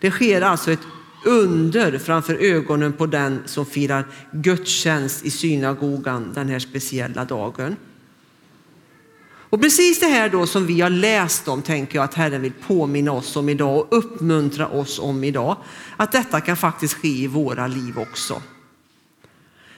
Det 0.00 0.10
sker 0.10 0.42
alltså 0.42 0.72
ett 0.72 0.80
under 1.24 1.98
framför 1.98 2.34
ögonen 2.34 2.92
på 2.92 3.06
den 3.06 3.42
som 3.46 3.66
firar 3.66 4.06
gudstjänst 4.32 5.24
i 5.24 5.30
synagogan 5.30 6.32
den 6.34 6.48
här 6.48 6.58
speciella 6.58 7.24
dagen. 7.24 7.76
Och 9.50 9.60
precis 9.60 10.00
det 10.00 10.06
här 10.06 10.28
då 10.28 10.46
som 10.46 10.66
vi 10.66 10.80
har 10.80 10.90
läst 10.90 11.48
om 11.48 11.62
tänker 11.62 11.96
jag 11.96 12.04
att 12.04 12.14
Herren 12.14 12.42
vill 12.42 12.52
påminna 12.66 13.12
oss 13.12 13.36
om 13.36 13.48
idag 13.48 13.78
och 13.78 13.86
uppmuntra 13.90 14.68
oss 14.68 14.98
om 14.98 15.24
idag. 15.24 15.56
Att 15.96 16.12
detta 16.12 16.40
kan 16.40 16.56
faktiskt 16.56 16.94
ske 16.94 17.08
i 17.08 17.26
våra 17.26 17.66
liv 17.66 17.98
också. 17.98 18.42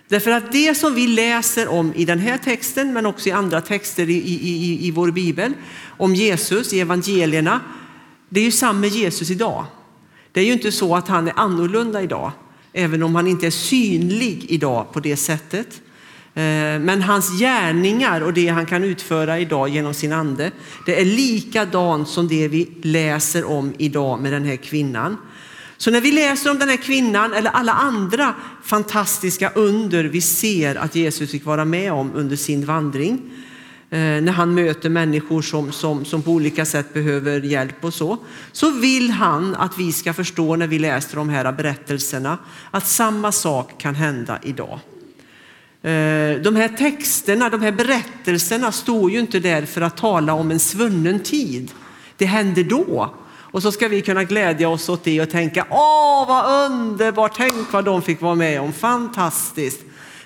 Därför 0.09 0.30
att 0.30 0.52
det 0.52 0.75
som 0.75 0.94
vi 0.94 1.06
läser 1.06 1.68
om 1.68 1.92
i 1.94 2.04
den 2.04 2.18
här 2.18 2.38
texten 2.38 2.92
men 2.92 3.06
också 3.06 3.28
i 3.28 3.32
andra 3.32 3.61
texter 3.61 4.11
i, 4.11 4.14
i, 4.14 4.35
i, 4.35 4.87
i 4.87 4.90
vår 4.90 5.11
bibel 5.11 5.52
om 5.97 6.14
Jesus 6.14 6.73
i 6.73 6.80
evangelierna, 6.80 7.61
det 8.28 8.40
är 8.40 8.44
ju 8.44 8.50
samma 8.50 8.87
Jesus 8.87 9.30
idag. 9.30 9.64
Det 10.32 10.40
är 10.40 10.44
ju 10.44 10.52
inte 10.52 10.73
så 10.73 10.97
att 10.97 11.09
han 11.09 11.28
är 11.28 11.32
annorlunda 11.37 12.02
idag, 12.02 12.32
även 12.73 13.02
om 13.02 13.14
han 13.14 13.26
inte 13.26 13.47
är 13.47 13.50
synlig 13.50 14.47
idag 14.49 14.92
på 14.92 15.00
det 15.00 15.16
sättet. 15.16 15.80
Eh, 16.35 16.78
men 16.80 17.02
hans 17.02 17.38
gärningar 17.38 18.21
och 18.21 18.32
det 18.32 18.49
han 18.49 18.66
kan 18.66 18.85
utföra 18.85 19.38
idag 19.38 19.68
genom 19.68 19.94
sin 19.94 20.12
ande, 20.12 20.50
det 20.87 21.00
är 21.00 21.04
likadant 21.04 22.09
som 22.09 22.28
det 22.28 22.49
vi 22.49 22.68
läser 22.82 23.44
om 23.44 23.75
idag 23.78 24.21
med 24.21 24.32
den 24.32 24.44
här 24.44 24.56
kvinnan. 24.56 25.16
Så 25.83 25.91
när 25.91 26.01
vi 26.01 26.12
läser 26.12 26.51
om 26.51 26.59
den 26.59 26.69
här 26.69 26.77
kvinnan 26.77 27.33
eller 27.33 27.51
alla 27.51 27.73
andra 27.73 28.35
fantastiska 28.65 29.51
under 29.55 30.05
vi 30.05 30.21
ser 30.21 30.77
att 30.77 30.95
Jesus 30.95 31.31
fick 31.31 31.45
vara 31.45 31.65
med 31.65 31.93
om 31.93 32.12
under 32.15 32.37
sin 32.37 32.65
vandring, 32.65 33.31
eh, 33.91 33.99
när 33.99 34.33
han 34.33 34.55
möter 34.55 34.89
människor 34.89 35.43
som, 35.43 35.73
som, 35.73 36.05
som 36.05 36.23
på 36.23 36.31
olika 36.31 36.65
sätt 36.65 36.95
behöver 36.95 37.41
hjälp 37.41 37.85
och 37.85 37.95
så, 37.95 38.19
så 38.53 38.71
vill 38.71 39.11
han 39.11 39.55
att 39.55 39.79
vi 39.79 39.93
ska 39.93 40.12
förstå 40.12 40.57
när 40.57 40.67
vi 40.67 40.79
läser 40.79 41.17
de 41.17 41.29
här 41.29 41.53
berättelserna 41.53 42.39
att 42.71 42.87
samma 42.87 43.33
sak 43.33 43.81
kan 43.81 43.95
hända 43.95 44.39
idag. 44.43 44.81
Eh, 45.83 46.41
de 46.43 46.57
här 46.57 46.77
texterna, 46.77 47.49
de 47.49 47.62
här 47.62 47.73
berättelserna 47.73 48.73
står 48.73 49.11
ju 49.11 49.21
inte 49.21 49.41
där 49.41 49.67
för 49.67 49.81
att 49.81 49.97
tala 49.97 50.33
om 50.33 50.51
en 50.51 50.61
svunnen 50.61 51.21
tid. 51.21 51.71
Det 52.17 52.27
hände 52.27 52.62
då. 52.62 53.15
Och 53.52 53.62
så 53.62 53.73
ska 53.73 53.88
vi 53.88 54.02
kunna 54.02 54.25
glädja 54.25 54.68
oss 54.68 54.88
åt 54.88 55.04
det 55.04 55.21
och 55.21 55.30
tänka, 55.30 55.66
åh 55.71 56.28
vad 56.28 56.71
underbart, 56.71 57.32
tänk 57.37 57.73
vad 57.73 57.85
de 57.85 58.02
fick 58.02 58.21
vara 58.21 58.35
med 58.35 58.61
om, 58.61 58.73
fantastiskt. 58.73 59.80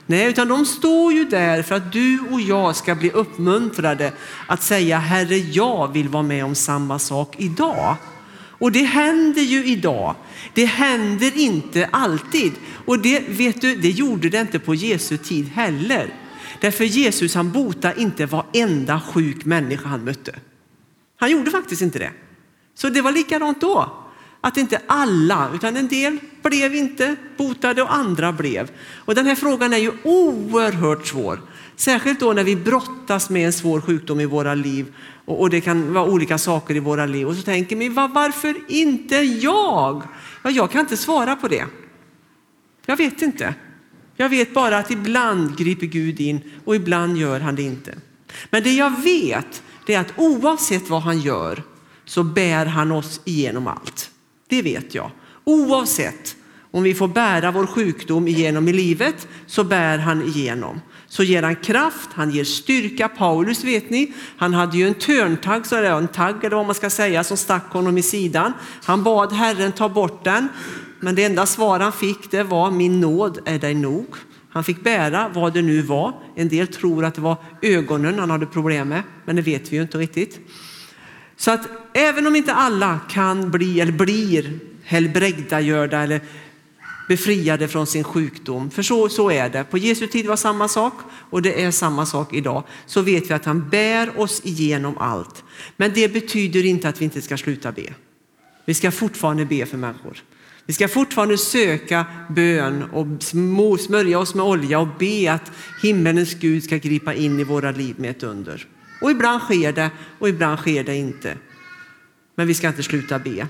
Nej, 0.06 0.26
utan 0.26 0.48
de 0.48 0.66
står 0.66 1.12
ju 1.12 1.24
där 1.24 1.62
för 1.62 1.74
att 1.74 1.92
du 1.92 2.20
och 2.30 2.40
jag 2.40 2.76
ska 2.76 2.94
bli 2.94 3.10
uppmuntrade 3.10 4.12
att 4.46 4.62
säga, 4.62 4.98
Herre, 4.98 5.36
jag 5.36 5.92
vill 5.92 6.08
vara 6.08 6.22
med 6.22 6.44
om 6.44 6.54
samma 6.54 6.98
sak 6.98 7.34
idag. 7.38 7.96
Och 8.58 8.72
det 8.72 8.82
händer 8.82 9.42
ju 9.42 9.66
idag. 9.66 10.14
Det 10.54 10.64
händer 10.64 11.38
inte 11.38 11.88
alltid. 11.92 12.52
Och 12.86 12.98
det, 12.98 13.20
vet 13.28 13.60
du, 13.60 13.76
det 13.76 13.90
gjorde 13.90 14.28
det 14.28 14.40
inte 14.40 14.58
på 14.58 14.74
Jesu 14.74 15.16
tid 15.16 15.48
heller. 15.48 16.14
Därför 16.60 16.84
Jesus 16.84 17.34
han 17.34 17.52
botade 17.52 18.00
inte 18.00 18.26
varenda 18.26 19.00
sjuk 19.00 19.44
människa 19.44 19.88
han 19.88 20.04
mötte. 20.04 20.34
Han 21.16 21.30
gjorde 21.30 21.50
faktiskt 21.50 21.82
inte 21.82 21.98
det. 21.98 22.10
Så 22.76 22.88
det 22.88 23.02
var 23.02 23.12
likadant 23.12 23.60
då. 23.60 23.92
Att 24.40 24.56
inte 24.56 24.80
alla, 24.86 25.50
utan 25.54 25.76
en 25.76 25.88
del 25.88 26.18
blev 26.42 26.74
inte 26.74 27.16
botade 27.36 27.82
och 27.82 27.94
andra 27.94 28.32
blev. 28.32 28.70
Och 28.94 29.14
den 29.14 29.26
här 29.26 29.34
frågan 29.34 29.72
är 29.72 29.78
ju 29.78 29.92
oerhört 30.02 31.06
svår. 31.06 31.40
Särskilt 31.76 32.20
då 32.20 32.32
när 32.32 32.44
vi 32.44 32.56
brottas 32.56 33.30
med 33.30 33.46
en 33.46 33.52
svår 33.52 33.80
sjukdom 33.80 34.20
i 34.20 34.26
våra 34.26 34.54
liv 34.54 34.94
och, 35.24 35.50
det 35.50 35.60
kan 35.60 35.94
vara 35.94 36.04
olika 36.04 36.38
saker 36.38 36.76
i 36.76 36.78
våra 36.78 37.06
liv. 37.06 37.28
Och 37.28 37.36
så 37.36 37.42
tänker 37.42 37.76
vi, 37.76 37.88
varför 37.88 38.56
inte 38.68 39.16
jag? 39.16 40.02
Ja, 40.42 40.50
jag 40.50 40.70
kan 40.70 40.80
inte 40.80 40.96
svara 40.96 41.36
på 41.36 41.48
det. 41.48 41.64
Jag 42.86 42.96
vet 42.96 43.22
inte. 43.22 43.54
Jag 44.16 44.28
vet 44.28 44.54
bara 44.54 44.78
att 44.78 44.90
ibland 44.90 45.58
griper 45.58 45.86
Gud 45.86 46.20
in 46.20 46.40
och 46.64 46.76
ibland 46.76 47.16
gör 47.16 47.40
han 47.40 47.54
det 47.54 47.62
inte. 47.62 47.94
Men 48.50 48.62
det 48.62 48.72
jag 48.72 49.02
vet 49.02 49.62
är 49.86 49.98
att 49.98 50.12
oavsett 50.16 50.90
vad 50.90 51.02
han 51.02 51.20
gör 51.20 51.62
så 52.06 52.22
bär 52.22 52.66
han 52.66 52.92
oss 52.92 53.20
igenom 53.24 53.66
allt. 53.66 54.10
Det 54.48 54.62
vet 54.62 54.94
jag. 54.94 55.10
Oavsett 55.44 56.36
om 56.70 56.82
vi 56.82 56.94
får 56.94 57.08
bära 57.08 57.50
vår 57.50 57.66
sjukdom 57.66 58.28
igenom 58.28 58.68
i 58.68 58.72
livet 58.72 59.28
så 59.46 59.64
bär 59.64 59.98
han 59.98 60.22
igenom. 60.22 60.80
Så 61.08 61.22
ger 61.22 61.42
han 61.42 61.56
kraft, 61.56 62.10
han 62.12 62.30
ger 62.30 62.44
styrka. 62.44 63.08
Paulus 63.08 63.64
vet 63.64 63.90
ni, 63.90 64.12
han 64.36 64.54
hade 64.54 64.78
ju 64.78 64.86
en 64.86 64.94
törntagg, 64.94 65.66
så 65.66 65.76
en 65.76 66.08
tagg 66.08 66.44
eller 66.44 66.56
vad 66.56 66.66
man 66.66 66.74
ska 66.74 66.90
säga, 66.90 67.24
som 67.24 67.36
stack 67.36 67.72
honom 67.72 67.98
i 67.98 68.02
sidan. 68.02 68.52
Han 68.84 69.02
bad 69.02 69.32
Herren 69.32 69.72
ta 69.72 69.88
bort 69.88 70.24
den, 70.24 70.48
men 71.00 71.14
det 71.14 71.24
enda 71.24 71.46
svar 71.46 71.80
han 71.80 71.92
fick 71.92 72.30
det 72.30 72.42
var 72.42 72.70
min 72.70 73.00
nåd 73.00 73.38
är 73.44 73.58
dig 73.58 73.74
nog. 73.74 74.06
Han 74.50 74.64
fick 74.64 74.84
bära 74.84 75.30
vad 75.34 75.54
det 75.54 75.62
nu 75.62 75.82
var. 75.82 76.12
En 76.34 76.48
del 76.48 76.66
tror 76.66 77.04
att 77.04 77.14
det 77.14 77.20
var 77.20 77.36
ögonen 77.62 78.18
han 78.18 78.30
hade 78.30 78.46
problem 78.46 78.88
med, 78.88 79.02
men 79.24 79.36
det 79.36 79.42
vet 79.42 79.72
vi 79.72 79.76
ju 79.76 79.82
inte 79.82 79.98
riktigt. 79.98 80.40
Så 81.36 81.50
att 81.50 81.68
även 81.92 82.26
om 82.26 82.36
inte 82.36 82.54
alla 82.54 83.00
kan 83.08 83.50
bli 83.50 83.80
eller 83.80 83.92
blir 83.92 84.58
helbrägdagörda 84.84 86.02
eller 86.02 86.20
befriade 87.08 87.68
från 87.68 87.86
sin 87.86 88.04
sjukdom, 88.04 88.70
för 88.70 88.82
så, 88.82 89.08
så 89.08 89.30
är 89.30 89.48
det. 89.48 89.64
På 89.64 89.78
Jesu 89.78 90.06
tid 90.06 90.26
var 90.26 90.36
samma 90.36 90.68
sak 90.68 90.94
och 91.30 91.42
det 91.42 91.62
är 91.62 91.70
samma 91.70 92.06
sak 92.06 92.34
idag. 92.34 92.62
Så 92.86 93.02
vet 93.02 93.30
vi 93.30 93.34
att 93.34 93.44
han 93.44 93.68
bär 93.68 94.20
oss 94.20 94.40
igenom 94.44 94.98
allt. 94.98 95.44
Men 95.76 95.92
det 95.94 96.08
betyder 96.12 96.66
inte 96.66 96.88
att 96.88 97.00
vi 97.00 97.04
inte 97.04 97.22
ska 97.22 97.36
sluta 97.36 97.72
be. 97.72 97.94
Vi 98.64 98.74
ska 98.74 98.90
fortfarande 98.90 99.44
be 99.44 99.66
för 99.66 99.76
människor. 99.76 100.22
Vi 100.66 100.72
ska 100.72 100.88
fortfarande 100.88 101.38
söka 101.38 102.06
bön 102.30 102.82
och 102.82 103.06
smörja 103.80 104.18
oss 104.18 104.34
med 104.34 104.46
olja 104.46 104.78
och 104.78 104.88
be 104.98 105.32
att 105.32 105.52
himmelens 105.82 106.34
Gud 106.34 106.64
ska 106.64 106.76
gripa 106.76 107.14
in 107.14 107.40
i 107.40 107.44
våra 107.44 107.70
liv 107.70 107.94
med 107.98 108.10
ett 108.10 108.22
under. 108.22 108.66
Och 109.00 109.10
ibland 109.10 109.42
sker 109.42 109.72
det 109.72 109.90
och 110.18 110.28
ibland 110.28 110.58
sker 110.58 110.84
det 110.84 110.96
inte. 110.96 111.36
Men 112.34 112.46
vi 112.46 112.54
ska 112.54 112.68
inte 112.68 112.82
sluta 112.82 113.18
be. 113.18 113.46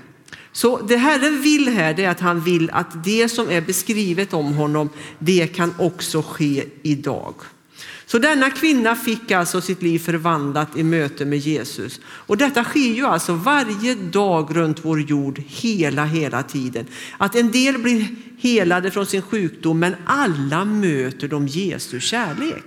Så 0.51 0.81
det 0.81 0.97
Herren 0.97 1.41
vill 1.41 1.69
här 1.69 1.99
är 1.99 2.09
att 2.09 2.19
han 2.19 2.41
vill 2.41 2.69
att 2.69 3.03
det 3.03 3.29
som 3.29 3.49
är 3.49 3.61
beskrivet 3.61 4.33
om 4.33 4.53
honom, 4.53 4.89
det 5.19 5.47
kan 5.47 5.73
också 5.77 6.21
ske 6.21 6.65
idag. 6.83 7.33
Så 8.05 8.19
denna 8.19 8.49
kvinna 8.49 8.95
fick 8.95 9.31
alltså 9.31 9.61
sitt 9.61 9.81
liv 9.81 9.99
förvandlat 9.99 10.77
i 10.77 10.83
möte 10.83 11.25
med 11.25 11.39
Jesus. 11.39 12.01
Och 12.05 12.37
detta 12.37 12.63
sker 12.63 12.93
ju 12.93 13.05
alltså 13.05 13.33
varje 13.33 13.95
dag 13.95 14.55
runt 14.55 14.85
vår 14.85 15.01
jord, 15.01 15.41
hela, 15.47 16.05
hela 16.05 16.43
tiden. 16.43 16.85
Att 17.17 17.35
en 17.35 17.51
del 17.51 17.77
blir 17.77 18.07
helade 18.39 18.91
från 18.91 19.05
sin 19.05 19.21
sjukdom, 19.21 19.79
men 19.79 19.95
alla 20.05 20.65
möter 20.65 21.27
de 21.27 21.47
Jesu 21.47 21.99
kärlek. 21.99 22.63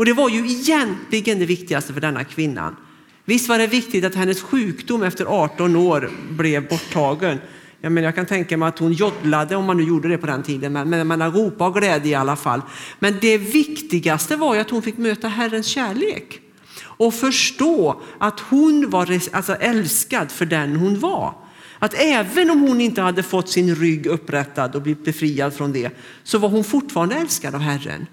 Och 0.00 0.06
det 0.06 0.12
var 0.12 0.28
ju 0.28 0.50
egentligen 0.50 1.38
det 1.38 1.46
viktigaste 1.46 1.92
för 1.92 2.00
denna 2.00 2.24
kvinnan. 2.24 2.76
Visst 3.24 3.48
var 3.48 3.58
det 3.58 3.66
viktigt 3.66 4.04
att 4.04 4.14
hennes 4.14 4.42
sjukdom 4.42 5.02
efter 5.02 5.24
18 5.24 5.76
år 5.76 6.10
blev 6.30 6.68
borttagen. 6.68 7.38
Jag, 7.80 7.92
menar, 7.92 8.08
jag 8.08 8.14
kan 8.14 8.26
tänka 8.26 8.56
mig 8.56 8.68
att 8.68 8.78
hon 8.78 8.92
joddlade, 8.92 9.56
om 9.56 9.64
man 9.64 9.76
nu 9.76 9.82
gjorde 9.82 10.08
det 10.08 10.18
på 10.18 10.26
den 10.26 10.42
tiden, 10.42 10.72
men, 10.72 10.88
men 10.88 11.06
man 11.06 11.32
ropade 11.32 11.64
av 11.64 11.78
glädje 11.78 12.12
i 12.12 12.14
alla 12.14 12.36
fall. 12.36 12.62
Men 12.98 13.18
det 13.20 13.38
viktigaste 13.38 14.36
var 14.36 14.54
ju 14.54 14.60
att 14.60 14.70
hon 14.70 14.82
fick 14.82 14.96
möta 14.96 15.28
Herrens 15.28 15.66
kärlek 15.66 16.40
och 16.82 17.14
förstå 17.14 18.00
att 18.18 18.40
hon 18.40 18.90
var 18.90 19.18
alltså, 19.32 19.54
älskad 19.54 20.30
för 20.30 20.46
den 20.46 20.76
hon 20.76 21.00
var. 21.00 21.34
Att 21.78 21.94
även 21.94 22.50
om 22.50 22.60
hon 22.60 22.80
inte 22.80 23.02
hade 23.02 23.22
fått 23.22 23.48
sin 23.48 23.74
rygg 23.74 24.06
upprättad 24.06 24.74
och 24.74 24.82
blivit 24.82 25.04
befriad 25.04 25.54
från 25.54 25.72
det, 25.72 25.90
så 26.24 26.38
var 26.38 26.48
hon 26.48 26.64
fortfarande 26.64 27.14
älskad 27.14 27.54
av 27.54 27.60
Herren. 27.60 28.06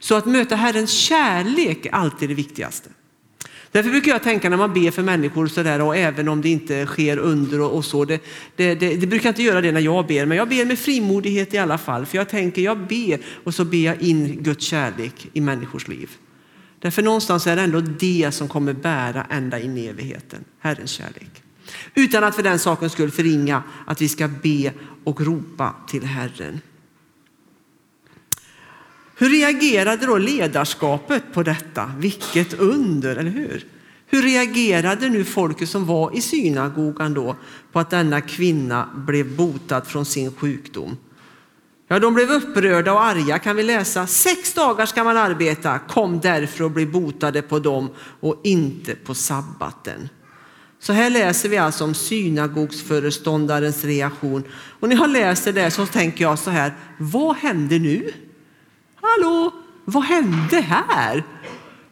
Så 0.00 0.14
att 0.14 0.26
möta 0.26 0.56
Herrens 0.56 0.90
kärlek 0.90 1.86
är 1.86 1.94
alltid 1.94 2.28
det 2.28 2.34
viktigaste. 2.34 2.90
Därför 3.72 3.90
brukar 3.90 4.12
jag 4.12 4.22
tänka 4.22 4.48
när 4.48 4.56
man 4.56 4.74
ber 4.74 4.90
för 4.90 5.02
människor 5.02 5.46
så 5.46 5.62
där, 5.62 5.80
och 5.80 5.96
även 5.96 6.28
om 6.28 6.40
det 6.40 6.48
inte 6.48 6.86
sker 6.86 7.18
under 7.18 7.60
och, 7.60 7.76
och 7.76 7.84
så, 7.84 8.04
det, 8.04 8.22
det, 8.56 8.74
det, 8.74 8.96
det, 8.96 9.06
brukar 9.06 9.28
inte 9.28 9.42
göra 9.42 9.60
det 9.60 9.72
när 9.72 9.80
jag 9.80 10.06
ber, 10.06 10.26
men 10.26 10.38
jag 10.38 10.48
ber 10.48 10.64
med 10.64 10.78
frimodighet 10.78 11.54
i 11.54 11.58
alla 11.58 11.78
fall. 11.78 12.06
För 12.06 12.18
jag 12.18 12.28
tänker, 12.28 12.62
jag 12.62 12.78
ber 12.78 13.20
och 13.44 13.54
så 13.54 13.64
ber 13.64 13.78
jag 13.78 14.02
in 14.02 14.42
Guds 14.42 14.64
kärlek 14.64 15.28
i 15.32 15.40
människors 15.40 15.88
liv. 15.88 16.10
Därför 16.80 17.02
någonstans 17.02 17.46
är 17.46 17.56
det 17.56 17.62
ändå 17.62 17.80
det 17.80 18.30
som 18.34 18.48
kommer 18.48 18.72
bära 18.72 19.26
ända 19.30 19.60
in 19.60 19.76
i 19.76 19.86
evigheten, 19.86 20.44
Herrens 20.60 20.90
kärlek. 20.90 21.42
Utan 21.94 22.24
att 22.24 22.34
för 22.34 22.42
den 22.42 22.58
sakens 22.58 22.92
skull 22.92 23.10
förringa 23.10 23.62
att 23.86 24.02
vi 24.02 24.08
ska 24.08 24.28
be 24.28 24.72
och 25.04 25.20
ropa 25.20 25.74
till 25.88 26.04
Herren. 26.04 26.60
Hur 29.20 29.30
reagerade 29.30 30.06
då 30.06 30.18
ledarskapet 30.18 31.22
på 31.32 31.42
detta? 31.42 31.92
Vilket 31.98 32.54
under, 32.54 33.16
eller 33.16 33.30
hur? 33.30 33.66
Hur 34.06 34.22
reagerade 34.22 35.08
nu 35.08 35.24
folket 35.24 35.68
som 35.68 35.86
var 35.86 36.16
i 36.16 36.20
synagogan 36.20 37.14
då 37.14 37.36
på 37.72 37.78
att 37.78 37.90
denna 37.90 38.20
kvinna 38.20 38.88
blev 38.94 39.36
botad 39.36 39.86
från 39.86 40.04
sin 40.04 40.32
sjukdom? 40.32 40.96
Ja, 41.88 41.98
de 41.98 42.14
blev 42.14 42.30
upprörda 42.30 42.92
och 42.92 43.04
arga 43.04 43.38
kan 43.38 43.56
vi 43.56 43.62
läsa. 43.62 44.06
Sex 44.06 44.54
dagar 44.54 44.86
ska 44.86 45.04
man 45.04 45.16
arbeta, 45.16 45.78
kom 45.78 46.20
därför 46.20 46.64
och 46.64 46.70
bli 46.70 46.86
botade 46.86 47.42
på 47.42 47.58
dem 47.58 47.90
och 48.20 48.40
inte 48.44 48.94
på 48.94 49.14
sabbaten. 49.14 50.08
Så 50.80 50.92
här 50.92 51.10
läser 51.10 51.48
vi 51.48 51.56
alltså 51.56 51.84
om 51.84 51.94
synagogsföreståndarens 51.94 53.84
reaktion. 53.84 54.44
Och 54.80 54.88
när 54.88 54.96
jag 54.96 55.10
läser 55.10 55.52
det 55.52 55.70
så 55.70 55.86
tänker 55.86 56.24
jag 56.24 56.38
så 56.38 56.50
här, 56.50 56.76
vad 56.98 57.36
hände 57.36 57.78
nu? 57.78 58.12
Hallå, 59.16 59.52
vad 59.84 60.04
hände 60.04 60.60
här? 60.60 61.24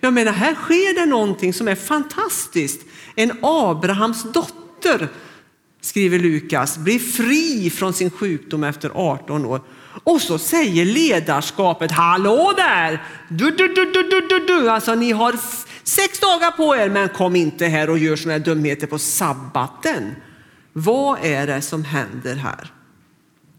Jag 0.00 0.12
menar, 0.12 0.32
här 0.32 0.54
sker 0.54 0.94
det 0.94 1.06
någonting 1.06 1.52
som 1.52 1.68
är 1.68 1.74
fantastiskt. 1.74 2.80
En 3.14 3.32
Abrahams 3.42 4.22
dotter, 4.22 5.08
skriver 5.80 6.18
Lukas, 6.18 6.78
blir 6.78 6.98
fri 6.98 7.70
från 7.70 7.92
sin 7.92 8.10
sjukdom 8.10 8.64
efter 8.64 8.90
18 8.94 9.44
år. 9.44 9.60
Och 10.04 10.22
så 10.22 10.38
säger 10.38 10.84
ledarskapet, 10.84 11.92
hallå 11.92 12.52
där! 12.56 13.02
Du, 13.28 13.50
du, 13.50 13.68
du, 13.68 13.92
du, 13.92 14.02
du, 14.02 14.20
du, 14.20 14.46
du. 14.46 14.70
Alltså 14.70 14.94
ni 14.94 15.12
har 15.12 15.34
sex 15.84 16.20
dagar 16.20 16.50
på 16.50 16.76
er 16.76 16.88
men 16.88 17.08
kom 17.08 17.36
inte 17.36 17.66
här 17.66 17.90
och 17.90 17.98
gör 17.98 18.16
sådana 18.16 18.32
här 18.32 18.44
dumheter 18.44 18.86
på 18.86 18.98
sabbaten. 18.98 20.14
Vad 20.72 21.18
är 21.22 21.46
det 21.46 21.62
som 21.62 21.84
händer 21.84 22.34
här? 22.34 22.72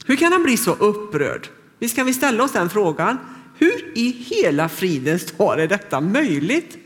Hur 0.06 0.16
kan 0.16 0.32
han 0.32 0.44
bli 0.44 0.58
så 0.58 0.72
upprörd? 0.72 1.48
Visst 1.80 1.96
kan 1.96 2.06
vi 2.06 2.14
ställa 2.14 2.44
oss 2.44 2.52
den 2.52 2.70
frågan. 2.70 3.18
Hur 3.58 3.98
i 3.98 4.12
hela 4.12 4.70
fridens 4.70 5.26
dag 5.26 5.60
är 5.60 5.68
detta 5.68 6.02
möjligt? 6.02 6.78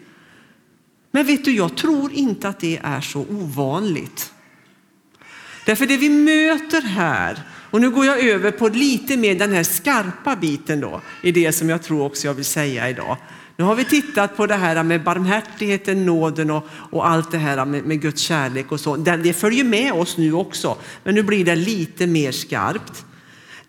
Men 1.11 1.25
vet 1.25 1.45
du, 1.45 1.55
jag 1.55 1.77
tror 1.77 2.13
inte 2.13 2.49
att 2.49 2.59
det 2.59 2.79
är 2.83 3.01
så 3.01 3.19
ovanligt. 3.19 4.33
Därför 5.65 5.85
det 5.85 5.97
vi 5.97 6.09
möter 6.09 6.81
här, 6.81 7.39
och 7.71 7.81
nu 7.81 7.89
går 7.89 8.05
jag 8.05 8.19
över 8.19 8.51
på 8.51 8.67
lite 8.67 9.17
mer 9.17 9.35
den 9.35 9.53
här 9.53 9.63
skarpa 9.63 10.35
biten 10.35 10.79
då, 10.79 11.01
i 11.21 11.31
det 11.31 11.51
som 11.51 11.69
jag 11.69 11.83
tror 11.83 12.05
också 12.05 12.27
jag 12.27 12.33
vill 12.33 12.45
säga 12.45 12.89
idag. 12.89 13.17
Nu 13.57 13.63
har 13.63 13.75
vi 13.75 13.85
tittat 13.85 14.37
på 14.37 14.47
det 14.47 14.55
här 14.55 14.83
med 14.83 15.03
barmhärtigheten, 15.03 16.05
nåden 16.05 16.51
och, 16.51 16.67
och 16.71 17.07
allt 17.07 17.31
det 17.31 17.37
här 17.37 17.65
med, 17.65 17.85
med 17.85 18.01
Guds 18.01 18.21
kärlek 18.21 18.71
och 18.71 18.79
så. 18.79 18.95
Det, 18.95 19.17
det 19.17 19.33
följer 19.33 19.63
med 19.63 19.93
oss 19.93 20.17
nu 20.17 20.33
också, 20.33 20.77
men 21.03 21.15
nu 21.15 21.23
blir 21.23 21.45
det 21.45 21.55
lite 21.55 22.07
mer 22.07 22.31
skarpt. 22.31 23.05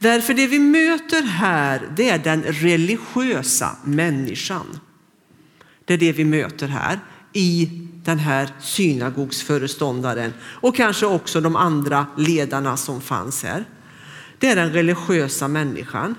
Därför 0.02 0.34
det 0.34 0.46
vi 0.46 0.58
möter 0.58 1.22
här, 1.22 1.88
det 1.96 2.08
är 2.08 2.18
den 2.18 2.42
religiösa 2.42 3.76
människan. 3.84 4.78
Det 5.84 5.94
är 5.94 5.98
det 5.98 6.12
vi 6.12 6.24
möter 6.24 6.68
här 6.68 7.00
i 7.32 7.68
den 8.04 8.18
här 8.18 8.48
synagogsföreståndaren 8.60 10.32
och 10.42 10.76
kanske 10.76 11.06
också 11.06 11.40
de 11.40 11.56
andra 11.56 12.06
ledarna 12.18 12.76
som 12.76 13.00
fanns 13.00 13.42
här. 13.42 13.64
Det 14.38 14.48
är 14.48 14.56
den 14.56 14.72
religiösa 14.72 15.48
människan. 15.48 16.14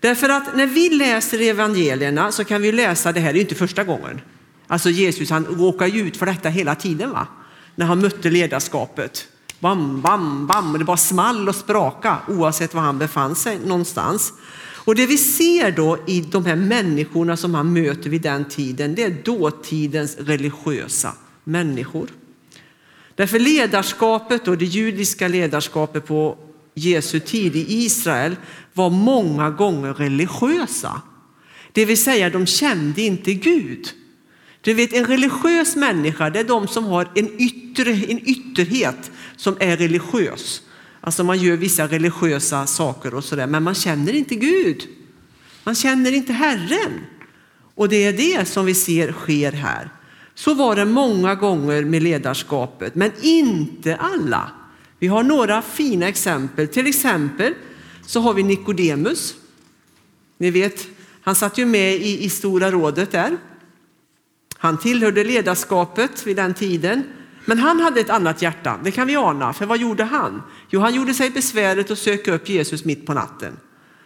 Därför 0.00 0.28
att 0.28 0.56
när 0.56 0.66
vi 0.66 0.88
läser 0.88 1.40
evangelierna 1.40 2.32
så 2.32 2.44
kan 2.44 2.62
vi 2.62 2.72
läsa 2.72 3.12
det 3.12 3.20
här, 3.20 3.32
det 3.32 3.38
är 3.38 3.40
inte 3.40 3.54
första 3.54 3.84
gången. 3.84 4.20
Alltså 4.66 4.90
Jesus 4.90 5.30
han 5.30 5.44
råkar 5.44 5.86
ju 5.86 6.00
ut 6.00 6.16
för 6.16 6.26
detta 6.26 6.48
hela 6.48 6.74
tiden 6.74 7.10
va? 7.10 7.26
När 7.74 7.86
han 7.86 8.00
mötte 8.00 8.30
ledarskapet. 8.30 9.28
Bam, 9.60 10.00
bam, 10.00 10.46
bam. 10.46 10.78
Det 10.78 10.84
bara 10.84 10.96
small 10.96 11.48
och 11.48 11.54
spraka 11.54 12.18
oavsett 12.28 12.74
var 12.74 12.82
han 12.82 12.98
befann 12.98 13.34
sig 13.34 13.58
någonstans. 13.58 14.32
Och 14.84 14.94
det 14.94 15.06
vi 15.06 15.18
ser 15.18 15.70
då 15.70 15.98
i 16.06 16.20
de 16.20 16.46
här 16.46 16.56
människorna 16.56 17.36
som 17.36 17.54
han 17.54 17.72
möter 17.72 18.10
vid 18.10 18.22
den 18.22 18.44
tiden, 18.44 18.94
det 18.94 19.02
är 19.02 19.22
dåtidens 19.24 20.16
religiösa 20.16 21.12
människor. 21.44 22.08
Därför 23.14 23.38
ledarskapet 23.38 24.48
och 24.48 24.58
det 24.58 24.64
judiska 24.64 25.28
ledarskapet 25.28 26.06
på 26.06 26.38
Jesu 26.74 27.20
tid 27.20 27.56
i 27.56 27.66
Israel 27.84 28.36
var 28.72 28.90
många 28.90 29.50
gånger 29.50 29.94
religiösa. 29.94 31.02
Det 31.72 31.84
vill 31.84 32.02
säga 32.02 32.30
de 32.30 32.46
kände 32.46 33.02
inte 33.02 33.34
Gud. 33.34 33.88
Du 34.60 34.74
vet 34.74 34.92
en 34.92 35.06
religiös 35.06 35.76
människa 35.76 36.30
det 36.30 36.40
är 36.40 36.44
de 36.44 36.68
som 36.68 36.84
har 36.84 37.08
en, 37.14 37.40
yttre, 37.40 37.90
en 37.90 38.28
ytterhet 38.28 39.10
som 39.36 39.56
är 39.60 39.76
religiös. 39.76 40.62
Alltså 41.00 41.24
man 41.24 41.38
gör 41.38 41.56
vissa 41.56 41.86
religiösa 41.86 42.66
saker 42.66 43.14
och 43.14 43.24
sådär 43.24 43.46
men 43.46 43.62
man 43.62 43.74
känner 43.74 44.12
inte 44.12 44.34
Gud. 44.34 44.88
Man 45.64 45.74
känner 45.74 46.12
inte 46.12 46.32
Herren. 46.32 47.00
Och 47.74 47.88
det 47.88 47.96
är 47.96 48.12
det 48.12 48.48
som 48.48 48.66
vi 48.66 48.74
ser 48.74 49.12
sker 49.12 49.52
här. 49.52 49.90
Så 50.34 50.54
var 50.54 50.76
det 50.76 50.84
många 50.84 51.34
gånger 51.34 51.84
med 51.84 52.02
ledarskapet 52.02 52.94
men 52.94 53.12
inte 53.22 53.96
alla. 53.96 54.50
Vi 54.98 55.06
har 55.06 55.22
några 55.22 55.62
fina 55.62 56.08
exempel. 56.08 56.68
Till 56.68 56.86
exempel 56.86 57.54
så 58.06 58.20
har 58.20 58.34
vi 58.34 58.42
Nikodemus. 58.42 59.34
Ni 60.38 60.50
vet, 60.50 60.86
han 61.22 61.34
satt 61.34 61.58
ju 61.58 61.66
med 61.66 61.94
i, 61.94 62.24
i 62.24 62.30
Stora 62.30 62.70
rådet 62.70 63.10
där. 63.10 63.36
Han 64.60 64.78
tillhörde 64.78 65.24
ledarskapet 65.24 66.26
vid 66.26 66.36
den 66.36 66.54
tiden. 66.54 67.04
Men 67.44 67.58
han 67.58 67.80
hade 67.80 68.00
ett 68.00 68.10
annat 68.10 68.42
hjärta, 68.42 68.78
det 68.84 68.90
kan 68.90 69.06
vi 69.06 69.16
ana. 69.16 69.52
För 69.52 69.66
vad 69.66 69.78
gjorde 69.78 70.04
han? 70.04 70.42
Jo, 70.68 70.80
han 70.80 70.94
gjorde 70.94 71.14
sig 71.14 71.30
besväret 71.30 71.90
att 71.90 71.98
söka 71.98 72.34
upp 72.34 72.48
Jesus 72.48 72.84
mitt 72.84 73.06
på 73.06 73.14
natten. 73.14 73.56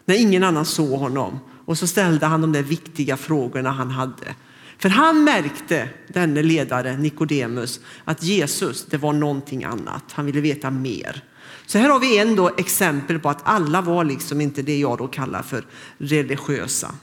När 0.04 0.14
ingen 0.14 0.44
annan 0.44 0.64
såg 0.64 1.00
honom. 1.00 1.38
Och 1.64 1.78
så 1.78 1.86
ställde 1.86 2.26
han 2.26 2.40
de 2.40 2.52
där 2.52 2.62
viktiga 2.62 3.16
frågorna 3.16 3.70
han 3.70 3.90
hade. 3.90 4.34
För 4.78 4.88
han 4.88 5.24
märkte, 5.24 5.88
denne 6.08 6.42
ledare 6.42 6.96
Nikodemus, 6.96 7.80
att 8.04 8.22
Jesus, 8.22 8.86
det 8.86 8.96
var 8.96 9.12
någonting 9.12 9.64
annat. 9.64 10.04
Han 10.12 10.26
ville 10.26 10.40
veta 10.40 10.70
mer. 10.70 11.22
Så 11.66 11.78
här 11.78 11.88
har 11.88 12.00
vi 12.00 12.18
ändå 12.18 12.50
exempel 12.56 13.18
på 13.18 13.28
att 13.28 13.40
alla 13.44 13.80
var 13.80 14.04
liksom 14.04 14.40
inte 14.40 14.62
det 14.62 14.78
jag 14.78 14.98
då 14.98 15.06
kallar 15.08 15.42
för 15.42 15.66
religiösa. 15.98 16.94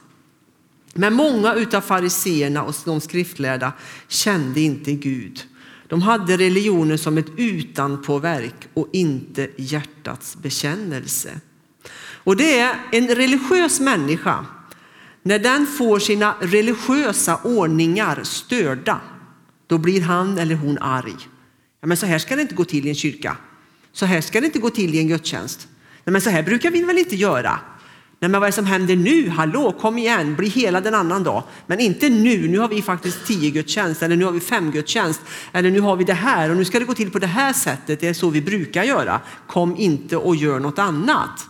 Men 0.93 1.13
många 1.13 1.53
utav 1.53 1.81
fariseerna 1.81 2.63
och 2.63 2.75
de 2.85 3.01
skriftlärda 3.01 3.73
kände 4.07 4.61
inte 4.61 4.91
Gud. 4.91 5.43
De 5.87 6.01
hade 6.01 6.37
religionen 6.37 6.97
som 6.97 7.17
ett 7.17 7.29
utanpåverk 7.37 8.67
och 8.73 8.87
inte 8.91 9.49
hjärtats 9.57 10.37
bekännelse. 10.37 11.29
Och 12.23 12.35
det 12.35 12.59
är 12.59 12.75
en 12.91 13.07
religiös 13.07 13.79
människa, 13.79 14.45
när 15.23 15.39
den 15.39 15.67
får 15.67 15.99
sina 15.99 16.35
religiösa 16.41 17.39
ordningar 17.43 18.23
störda, 18.23 19.01
då 19.67 19.77
blir 19.77 20.01
han 20.01 20.37
eller 20.37 20.55
hon 20.55 20.77
arg. 20.77 21.15
Ja, 21.81 21.87
men 21.87 21.97
så 21.97 22.05
här 22.05 22.19
ska 22.19 22.35
det 22.35 22.41
inte 22.41 22.55
gå 22.55 22.65
till 22.65 22.85
i 22.85 22.89
en 22.89 22.95
kyrka. 22.95 23.37
Så 23.91 24.05
här 24.05 24.21
ska 24.21 24.39
det 24.39 24.45
inte 24.45 24.59
gå 24.59 24.69
till 24.69 24.95
i 24.95 24.99
en 24.99 25.07
gudstjänst. 25.07 25.67
Nej, 26.03 26.11
men 26.11 26.21
så 26.21 26.29
här 26.29 26.43
brukar 26.43 26.71
vi 26.71 26.83
väl 26.83 26.97
inte 26.97 27.15
göra? 27.15 27.59
Nej, 28.21 28.29
men 28.29 28.41
vad 28.41 28.47
är 28.47 28.51
det 28.51 28.55
som 28.55 28.65
händer 28.65 28.95
nu? 28.95 29.29
Hallå, 29.29 29.71
kom 29.71 29.97
igen, 29.97 30.35
bli 30.35 30.47
hela 30.47 30.81
den 30.81 30.95
annan 30.95 31.23
dag. 31.23 31.43
Men 31.67 31.79
inte 31.79 32.09
nu, 32.09 32.47
nu 32.47 32.59
har 32.59 32.67
vi 32.67 32.81
faktiskt 32.81 33.25
tio 33.25 33.49
gudstjänst 33.51 34.03
eller 34.03 34.15
nu 34.15 34.25
har 34.25 34.31
vi 34.31 34.39
fem 34.39 34.71
gudstjänst 34.71 35.21
eller 35.51 35.71
nu 35.71 35.79
har 35.79 35.95
vi 35.95 36.03
det 36.03 36.13
här 36.13 36.49
och 36.49 36.57
nu 36.57 36.65
ska 36.65 36.79
det 36.79 36.85
gå 36.85 36.93
till 36.93 37.11
på 37.11 37.19
det 37.19 37.27
här 37.27 37.53
sättet. 37.53 37.99
Det 37.99 38.07
är 38.07 38.13
så 38.13 38.29
vi 38.29 38.41
brukar 38.41 38.83
göra. 38.83 39.21
Kom 39.47 39.75
inte 39.77 40.17
och 40.17 40.35
gör 40.35 40.59
något 40.59 40.79
annat. 40.79 41.47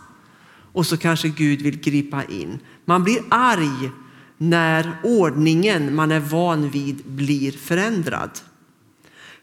Och 0.72 0.86
så 0.86 0.96
kanske 0.96 1.28
Gud 1.28 1.62
vill 1.62 1.80
gripa 1.80 2.24
in. 2.24 2.58
Man 2.84 3.04
blir 3.04 3.20
arg 3.28 3.90
när 4.38 4.92
ordningen 5.02 5.94
man 5.94 6.12
är 6.12 6.20
van 6.20 6.70
vid 6.70 6.96
blir 7.04 7.52
förändrad. 7.52 8.30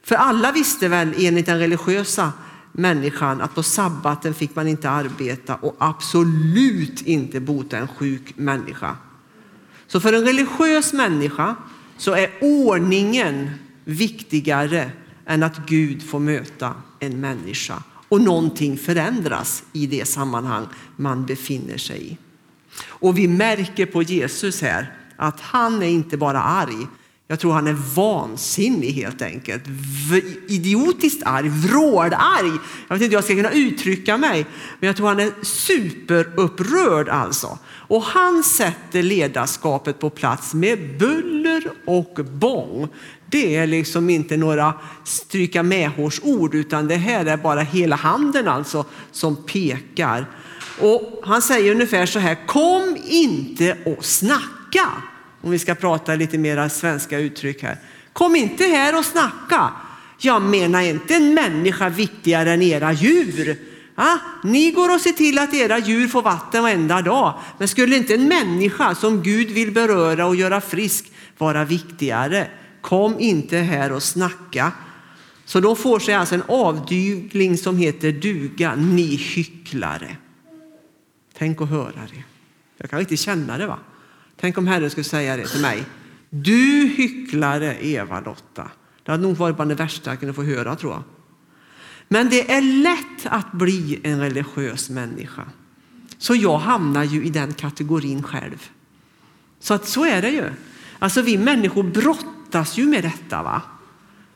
För 0.03 0.15
alla 0.15 0.51
visste 0.51 0.87
väl 0.87 1.13
enligt 1.17 1.45
den 1.45 1.59
religiösa 1.59 2.31
människan 2.71 3.41
att 3.41 3.55
på 3.55 3.63
sabbaten 3.63 4.33
fick 4.33 4.55
man 4.55 4.67
inte 4.67 4.89
arbeta 4.89 5.55
och 5.55 5.75
absolut 5.79 7.01
inte 7.01 7.39
bota 7.39 7.77
en 7.77 7.87
sjuk 7.87 8.33
människa. 8.37 8.97
Så 9.87 9.99
för 9.99 10.13
en 10.13 10.25
religiös 10.25 10.93
människa 10.93 11.55
så 11.97 12.13
är 12.13 12.29
ordningen 12.41 13.49
viktigare 13.85 14.91
än 15.25 15.43
att 15.43 15.57
Gud 15.67 16.03
får 16.03 16.19
möta 16.19 16.73
en 16.99 17.19
människa 17.19 17.83
och 18.09 18.21
någonting 18.21 18.77
förändras 18.77 19.63
i 19.73 19.87
det 19.87 20.05
sammanhang 20.07 20.65
man 20.95 21.25
befinner 21.25 21.77
sig 21.77 22.11
i. 22.11 22.17
Och 22.85 23.17
vi 23.17 23.27
märker 23.27 23.85
på 23.85 24.03
Jesus 24.03 24.61
här 24.61 24.93
att 25.15 25.39
han 25.39 25.83
är 25.83 25.87
inte 25.87 26.17
bara 26.17 26.41
arg, 26.41 26.87
jag 27.31 27.39
tror 27.39 27.53
han 27.53 27.67
är 27.67 27.77
vansinnig 27.95 28.91
helt 28.91 29.21
enkelt. 29.21 29.63
Idiotiskt 30.47 31.23
arg, 31.25 31.49
vrålarg. 31.49 32.51
Jag 32.87 32.95
vet 32.95 33.01
inte 33.01 33.05
hur 33.05 33.13
jag 33.13 33.23
ska 33.23 33.35
kunna 33.35 33.51
uttrycka 33.51 34.17
mig, 34.17 34.45
men 34.79 34.87
jag 34.87 34.95
tror 34.95 35.07
han 35.07 35.19
är 35.19 35.31
superupprörd 35.41 37.09
alltså. 37.09 37.57
Och 37.67 38.03
han 38.03 38.43
sätter 38.43 39.03
ledarskapet 39.03 39.99
på 39.99 40.09
plats 40.09 40.53
med 40.53 40.97
buller 40.97 41.63
och 41.85 42.19
bång. 42.31 42.87
Det 43.25 43.55
är 43.55 43.67
liksom 43.67 44.09
inte 44.09 44.37
några 44.37 44.73
stryka 45.03 45.63
medhårsord 45.63 46.55
utan 46.55 46.87
det 46.87 46.95
här 46.95 47.25
är 47.25 47.37
bara 47.37 47.61
hela 47.61 47.95
handen 47.95 48.47
alltså 48.47 48.85
som 49.11 49.35
pekar. 49.43 50.25
Och 50.81 51.21
han 51.23 51.41
säger 51.41 51.71
ungefär 51.71 52.05
så 52.05 52.19
här, 52.19 52.47
kom 52.47 52.97
inte 53.09 53.77
och 53.85 54.05
snacka. 54.05 54.87
Om 55.41 55.51
vi 55.51 55.59
ska 55.59 55.75
prata 55.75 56.15
lite 56.15 56.37
mera 56.37 56.69
svenska 56.69 57.19
uttryck 57.19 57.63
här. 57.63 57.77
Kom 58.13 58.35
inte 58.35 58.63
här 58.63 58.97
och 58.97 59.05
snacka. 59.05 59.71
Jag 60.17 60.41
menar 60.41 60.81
inte 60.81 61.15
en 61.15 61.33
människa 61.33 61.89
viktigare 61.89 62.51
än 62.51 62.61
era 62.61 62.93
djur. 62.93 63.57
Ja, 63.95 64.19
ni 64.43 64.71
går 64.71 64.95
och 64.95 65.01
ser 65.01 65.11
till 65.11 65.39
att 65.39 65.53
era 65.53 65.77
djur 65.77 66.07
får 66.07 66.21
vatten 66.21 66.63
varenda 66.63 67.01
dag. 67.01 67.33
Men 67.57 67.67
skulle 67.67 67.95
inte 67.95 68.15
en 68.15 68.27
människa 68.27 68.95
som 68.95 69.23
Gud 69.23 69.47
vill 69.49 69.71
beröra 69.71 70.25
och 70.25 70.35
göra 70.35 70.61
frisk 70.61 71.11
vara 71.37 71.65
viktigare? 71.65 72.47
Kom 72.81 73.19
inte 73.19 73.57
här 73.57 73.91
och 73.91 74.03
snacka. 74.03 74.71
Så 75.45 75.59
de 75.59 75.75
får 75.75 75.99
sig 75.99 76.13
alltså 76.13 76.35
en 76.35 76.43
avdygling 76.47 77.57
som 77.57 77.77
heter 77.77 78.11
duga, 78.11 78.75
ni 78.75 79.15
hycklare. 79.15 80.15
Tänk 81.37 81.61
att 81.61 81.69
höra 81.69 81.91
det. 82.13 82.23
Jag 82.77 82.89
kan 82.89 82.99
riktigt 82.99 83.19
känna 83.19 83.57
det. 83.57 83.67
va? 83.67 83.79
Tänk 84.39 84.57
om 84.57 84.67
Herren 84.67 84.89
skulle 84.89 85.03
säga 85.03 85.37
det 85.37 85.47
till 85.47 85.61
mig. 85.61 85.85
Du 86.29 86.87
hycklare 86.97 87.85
Eva-Lotta. 87.85 88.71
Det 89.03 89.11
hade 89.11 89.23
nog 89.23 89.37
varit 89.37 89.55
bland 89.55 89.71
det 89.71 89.75
värsta 89.75 90.09
jag 90.09 90.19
kunde 90.19 90.33
få 90.33 90.43
höra 90.43 90.75
tror 90.75 90.93
jag. 90.93 91.03
Men 92.07 92.29
det 92.29 92.51
är 92.51 92.61
lätt 92.61 93.25
att 93.25 93.51
bli 93.51 93.99
en 94.03 94.19
religiös 94.19 94.89
människa. 94.89 95.43
Så 96.17 96.35
jag 96.35 96.57
hamnar 96.57 97.03
ju 97.03 97.23
i 97.23 97.29
den 97.29 97.53
kategorin 97.53 98.23
själv. 98.23 98.69
Så 99.59 99.73
att 99.73 99.87
så 99.87 100.05
är 100.05 100.21
det 100.21 100.29
ju. 100.29 100.49
Alltså 100.99 101.21
vi 101.21 101.37
människor 101.37 101.83
brottas 101.83 102.77
ju 102.77 102.85
med 102.85 103.03
detta. 103.03 103.43
va? 103.43 103.61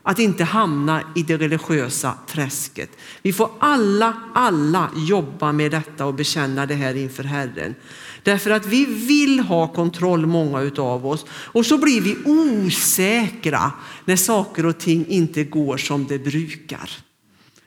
Att 0.04 0.20
inte 0.20 0.44
hamna 0.44 1.02
i 1.16 1.24
det 1.24 1.38
religiösa 1.38 2.18
träsket. 2.28 2.90
Vi 3.22 3.34
får 3.34 3.50
alla, 3.60 4.14
alla 4.34 4.90
jobba 4.96 5.52
med 5.52 5.72
detta 5.72 6.06
och 6.06 6.14
bekänna 6.14 6.66
det 6.66 6.76
här 6.76 6.96
inför 6.96 7.24
Herren. 7.24 7.76
Därför 8.24 8.52
att 8.52 8.66
vi 8.66 8.86
vill 8.86 9.40
ha 9.40 9.68
kontroll, 9.68 10.26
många 10.26 10.62
utav 10.62 11.08
oss. 11.08 11.26
Och 11.30 11.66
så 11.66 11.78
blir 11.78 12.02
vi 12.02 12.18
osäkra 12.26 13.72
när 14.06 14.16
saker 14.16 14.66
och 14.66 14.78
ting 14.78 15.06
inte 15.08 15.44
går 15.44 15.78
som 15.78 16.08
det 16.08 16.20
brukar. 16.20 16.90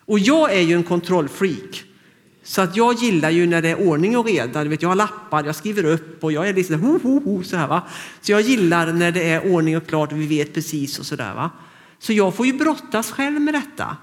Och 0.04 0.18
jag 0.18 0.52
är 0.52 0.60
ju 0.60 0.74
en 0.74 0.82
kontrollfreak. 0.82 1.84
Så 2.42 2.62
att 2.62 2.76
jag 2.76 2.94
gillar 2.94 3.30
ju 3.30 3.46
när 3.46 3.62
det 3.62 3.68
är 3.68 3.88
ordning 3.88 4.16
och 4.16 4.26
reda. 4.26 4.64
Du 4.64 4.70
vet, 4.70 4.82
jag 4.82 4.88
har 4.88 4.96
lappar, 4.96 5.44
jag 5.44 5.56
skriver 5.56 5.84
upp 5.84 6.24
och 6.24 6.32
jag 6.32 6.48
är 6.48 6.54
lite 6.54 6.76
ho, 6.76 6.98
ho, 7.02 7.20
ho, 7.24 7.42
så 7.42 7.56
här. 7.56 7.68
Va? 7.68 7.82
Så 8.20 8.32
jag 8.32 8.40
gillar 8.40 8.92
när 8.92 9.12
det 9.12 9.28
är 9.28 9.52
ordning 9.52 9.76
och 9.76 9.86
klart 9.86 10.12
och 10.12 10.20
vi 10.20 10.26
vet 10.26 10.54
precis 10.54 10.98
och 10.98 11.06
så 11.06 11.16
där. 11.16 11.34
Va? 11.34 11.50
Så 11.98 12.12
jag 12.12 12.34
får 12.34 12.46
ju 12.46 12.52
brottas 12.52 13.10
själv 13.10 13.40
med 13.40 13.54
detta 13.54 13.96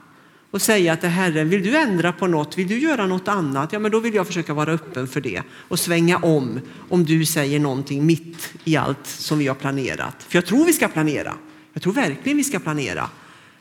och 0.53 0.61
säga 0.61 0.97
till 0.97 1.09
Herren, 1.09 1.49
vill 1.49 1.63
du 1.63 1.77
ändra 1.77 2.11
på 2.11 2.27
något, 2.27 2.57
vill 2.57 2.67
du 2.67 2.79
göra 2.79 3.07
något 3.07 3.27
annat? 3.27 3.73
Ja, 3.73 3.79
men 3.79 3.91
då 3.91 3.99
vill 3.99 4.13
jag 4.13 4.27
försöka 4.27 4.53
vara 4.53 4.71
öppen 4.71 5.07
för 5.07 5.21
det 5.21 5.41
och 5.51 5.79
svänga 5.79 6.17
om 6.17 6.59
om 6.89 7.05
du 7.05 7.25
säger 7.25 7.59
någonting 7.59 8.05
mitt 8.05 8.53
i 8.63 8.77
allt 8.77 9.07
som 9.07 9.39
vi 9.39 9.47
har 9.47 9.55
planerat. 9.55 10.15
För 10.27 10.37
jag 10.37 10.45
tror 10.45 10.65
vi 10.65 10.73
ska 10.73 10.87
planera. 10.87 11.33
Jag 11.73 11.83
tror 11.83 11.93
verkligen 11.93 12.37
vi 12.37 12.43
ska 12.43 12.59
planera. 12.59 13.09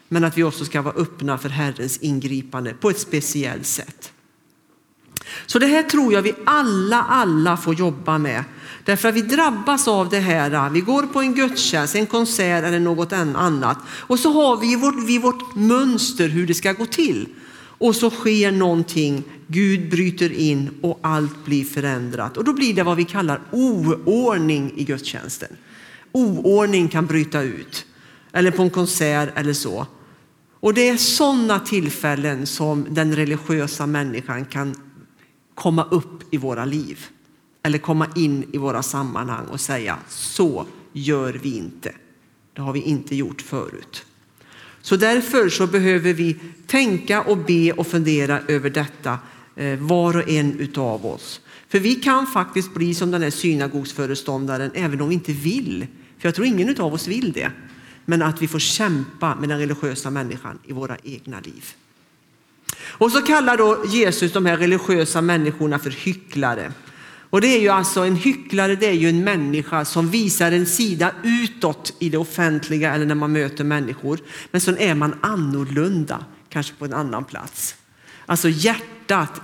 Men 0.08 0.24
att 0.24 0.38
vi 0.38 0.42
också 0.42 0.64
ska 0.64 0.82
vara 0.82 0.94
öppna 0.94 1.38
för 1.38 1.48
Herrens 1.48 1.98
ingripande 1.98 2.74
på 2.74 2.90
ett 2.90 2.98
speciellt 2.98 3.66
sätt. 3.66 4.12
Så 5.46 5.58
det 5.58 5.66
här 5.66 5.82
tror 5.82 6.12
jag 6.12 6.22
vi 6.22 6.34
alla, 6.46 7.02
alla 7.02 7.56
får 7.56 7.74
jobba 7.74 8.18
med. 8.18 8.44
Därför 8.84 9.08
att 9.08 9.14
vi 9.14 9.22
drabbas 9.22 9.88
av 9.88 10.08
det 10.08 10.18
här. 10.18 10.50
Äh, 10.50 10.70
vi 10.72 10.80
går 10.80 11.02
på 11.02 11.20
en 11.20 11.34
gudstjänst, 11.34 11.94
en 11.94 12.06
konsert 12.06 12.64
eller 12.64 12.80
något 12.80 13.12
annat. 13.12 13.78
Och 13.88 14.18
så 14.18 14.32
har 14.32 14.56
vi 14.56 14.76
vårt, 14.76 15.06
vi 15.06 15.18
vårt 15.18 15.54
mönster 15.54 16.28
hur 16.28 16.46
det 16.46 16.54
ska 16.54 16.72
gå 16.72 16.86
till. 16.86 17.28
Och 17.78 17.96
så 17.96 18.10
sker 18.10 18.52
någonting, 18.52 19.24
Gud 19.46 19.90
bryter 19.90 20.32
in 20.32 20.70
och 20.80 20.98
allt 21.02 21.44
blir 21.44 21.64
förändrat. 21.64 22.36
Och 22.36 22.44
då 22.44 22.52
blir 22.52 22.74
det 22.74 22.82
vad 22.82 22.96
vi 22.96 23.04
kallar 23.04 23.40
oordning 23.50 24.72
i 24.76 24.84
gudstjänsten. 24.84 25.56
Oordning 26.12 26.88
kan 26.88 27.06
bryta 27.06 27.42
ut. 27.42 27.86
Eller 28.32 28.50
på 28.50 28.62
en 28.62 28.70
konsert 28.70 29.38
eller 29.38 29.52
så. 29.52 29.86
Och 30.60 30.74
det 30.74 30.88
är 30.88 30.96
sådana 30.96 31.60
tillfällen 31.60 32.46
som 32.46 32.86
den 32.90 33.16
religiösa 33.16 33.86
människan 33.86 34.44
kan 34.44 34.74
komma 35.54 35.84
upp 35.90 36.34
i 36.34 36.36
våra 36.36 36.64
liv 36.64 37.06
eller 37.62 37.78
komma 37.78 38.06
in 38.14 38.44
i 38.52 38.58
våra 38.58 38.82
sammanhang 38.82 39.46
och 39.46 39.60
säga 39.60 39.98
så 40.08 40.66
gör 40.92 41.32
vi 41.32 41.56
inte. 41.56 41.92
Det 42.52 42.62
har 42.62 42.72
vi 42.72 42.80
inte 42.80 43.16
gjort 43.16 43.42
förut. 43.42 44.06
Så 44.80 44.96
därför 44.96 45.48
så 45.48 45.66
behöver 45.66 46.12
vi 46.12 46.36
tänka 46.66 47.22
och 47.22 47.38
be 47.38 47.72
och 47.72 47.86
fundera 47.86 48.40
över 48.48 48.70
detta 48.70 49.18
eh, 49.56 49.78
var 49.78 50.16
och 50.16 50.28
en 50.28 50.60
utav 50.60 51.06
oss. 51.06 51.40
För 51.68 51.78
vi 51.78 51.94
kan 51.94 52.26
faktiskt 52.26 52.74
bli 52.74 52.94
som 52.94 53.10
den 53.10 53.22
här 53.22 53.30
synagogsföreståndaren 53.30 54.70
även 54.74 55.00
om 55.00 55.08
vi 55.08 55.14
inte 55.14 55.32
vill. 55.32 55.86
För 56.18 56.28
jag 56.28 56.34
tror 56.34 56.46
ingen 56.46 56.68
utav 56.68 56.94
oss 56.94 57.08
vill 57.08 57.32
det. 57.32 57.50
Men 58.04 58.22
att 58.22 58.42
vi 58.42 58.48
får 58.48 58.58
kämpa 58.58 59.34
med 59.34 59.48
den 59.48 59.58
religiösa 59.58 60.10
människan 60.10 60.58
i 60.66 60.72
våra 60.72 60.96
egna 61.04 61.40
liv. 61.40 61.74
Och 62.82 63.12
så 63.12 63.22
kallar 63.22 63.56
då 63.56 63.84
Jesus 63.86 64.32
de 64.32 64.46
här 64.46 64.56
religiösa 64.56 65.20
människorna 65.20 65.78
för 65.78 65.90
hycklare. 65.90 66.72
Och 67.32 67.40
det 67.40 67.46
är 67.46 67.60
ju 67.60 67.68
alltså 67.68 68.00
en 68.00 68.16
hycklare, 68.16 68.76
det 68.76 68.86
är 68.86 68.92
ju 68.92 69.08
en 69.08 69.24
människa 69.24 69.84
som 69.84 70.10
visar 70.10 70.52
en 70.52 70.66
sida 70.66 71.12
utåt 71.22 71.94
i 71.98 72.08
det 72.08 72.18
offentliga 72.18 72.94
eller 72.94 73.06
när 73.06 73.14
man 73.14 73.32
möter 73.32 73.64
människor. 73.64 74.20
Men 74.50 74.60
så 74.60 74.76
är 74.76 74.94
man 74.94 75.14
annorlunda, 75.20 76.24
kanske 76.48 76.74
på 76.74 76.84
en 76.84 76.92
annan 76.92 77.24
plats. 77.24 77.74
Alltså 78.26 78.48
hjärtat 78.48 79.40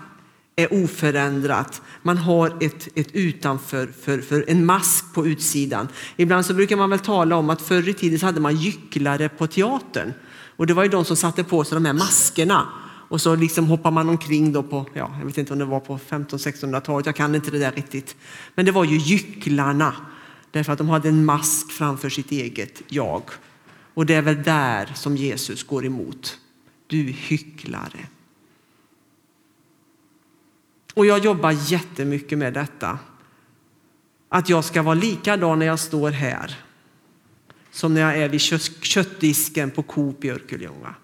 är 0.56 0.84
oförändrat. 0.84 1.82
Man 2.02 2.18
har 2.18 2.64
ett, 2.64 2.88
ett 2.94 3.08
utanför, 3.12 3.92
för, 4.02 4.20
för 4.20 4.44
en 4.48 4.66
mask 4.66 5.14
på 5.14 5.26
utsidan. 5.26 5.88
Ibland 6.16 6.46
så 6.46 6.54
brukar 6.54 6.76
man 6.76 6.90
väl 6.90 6.98
tala 6.98 7.36
om 7.36 7.50
att 7.50 7.62
förr 7.62 7.88
i 7.88 7.94
tiden 7.94 8.18
så 8.18 8.26
hade 8.26 8.40
man 8.40 8.56
gycklare 8.56 9.28
på 9.28 9.46
teatern. 9.46 10.12
Och 10.56 10.66
det 10.66 10.74
var 10.74 10.82
ju 10.82 10.88
de 10.88 11.04
som 11.04 11.16
satte 11.16 11.44
på 11.44 11.64
sig 11.64 11.76
de 11.76 11.84
här 11.84 11.92
maskerna 11.92 12.68
och 13.08 13.20
så 13.20 13.36
liksom 13.36 13.66
hoppar 13.66 13.90
man 13.90 14.08
omkring 14.08 14.52
då 14.52 14.62
på, 14.62 14.86
ja, 14.94 15.16
jag 15.18 15.26
vet 15.26 15.38
inte 15.38 15.52
om 15.52 15.58
det 15.58 15.64
var 15.64 15.80
på 15.80 15.98
1500-1600-talet, 15.98 17.06
jag 17.06 17.16
kan 17.16 17.34
inte 17.34 17.50
det 17.50 17.58
där 17.58 17.72
riktigt. 17.72 18.16
Men 18.54 18.66
det 18.66 18.72
var 18.72 18.84
ju 18.84 18.96
gycklarna, 18.96 19.94
därför 20.50 20.72
att 20.72 20.78
de 20.78 20.88
hade 20.88 21.08
en 21.08 21.24
mask 21.24 21.70
framför 21.72 22.08
sitt 22.08 22.30
eget 22.30 22.82
jag. 22.88 23.22
Och 23.94 24.06
det 24.06 24.14
är 24.14 24.22
väl 24.22 24.42
där 24.42 24.92
som 24.94 25.16
Jesus 25.16 25.62
går 25.62 25.86
emot. 25.86 26.38
Du 26.86 27.02
hycklare. 27.02 28.06
Och 30.94 31.06
jag 31.06 31.24
jobbar 31.24 31.50
jättemycket 31.70 32.38
med 32.38 32.54
detta. 32.54 32.98
Att 34.28 34.48
jag 34.48 34.64
ska 34.64 34.82
vara 34.82 34.94
likadan 34.94 35.58
när 35.58 35.66
jag 35.66 35.78
står 35.78 36.10
här 36.10 36.56
som 37.70 37.94
när 37.94 38.00
jag 38.00 38.16
är 38.18 38.28
vid 38.28 38.40
köttdisken 38.82 39.70
på 39.70 39.82
Coop 39.82 40.24
i 40.24 40.30
Örkelljunga. 40.30 40.94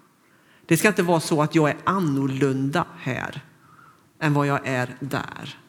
Det 0.65 0.77
ska 0.77 0.87
inte 0.87 1.03
vara 1.03 1.19
så 1.19 1.41
att 1.41 1.55
jag 1.55 1.69
är 1.69 1.77
annorlunda 1.83 2.85
här 2.97 3.41
än 4.19 4.33
vad 4.33 4.47
jag 4.47 4.67
är 4.67 4.95
där. 4.99 5.59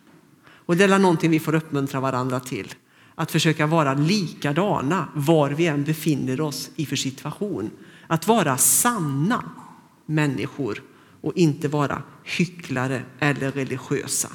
Och 0.66 0.76
det 0.76 0.84
är 0.84 0.98
någonting 0.98 1.30
vi 1.30 1.40
får 1.40 1.54
uppmuntra 1.54 2.00
varandra 2.00 2.40
till. 2.40 2.74
Att 3.14 3.30
försöka 3.30 3.66
vara 3.66 3.94
likadana 3.94 5.08
var 5.14 5.50
vi 5.50 5.66
än 5.66 5.84
befinner 5.84 6.40
oss 6.40 6.70
i 6.76 6.86
för 6.86 6.96
situation. 6.96 7.70
Att 8.06 8.26
vara 8.26 8.56
sanna 8.56 9.50
människor 10.06 10.82
och 11.20 11.32
inte 11.36 11.68
vara 11.68 12.02
hycklare 12.24 13.02
eller 13.18 13.52
religiösa. 13.52 14.28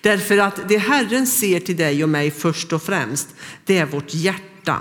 Därför 0.00 0.38
att 0.38 0.68
det 0.68 0.78
Herren 0.78 1.26
ser 1.26 1.60
till 1.60 1.76
dig 1.76 2.02
och 2.02 2.08
mig 2.08 2.30
först 2.30 2.72
och 2.72 2.82
främst, 2.82 3.28
det 3.64 3.78
är 3.78 3.86
vårt 3.86 4.14
hjärta 4.14 4.78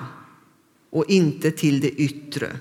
och 0.90 1.06
inte 1.08 1.52
till 1.52 1.80
det 1.80 1.90
yttre. 1.90 2.58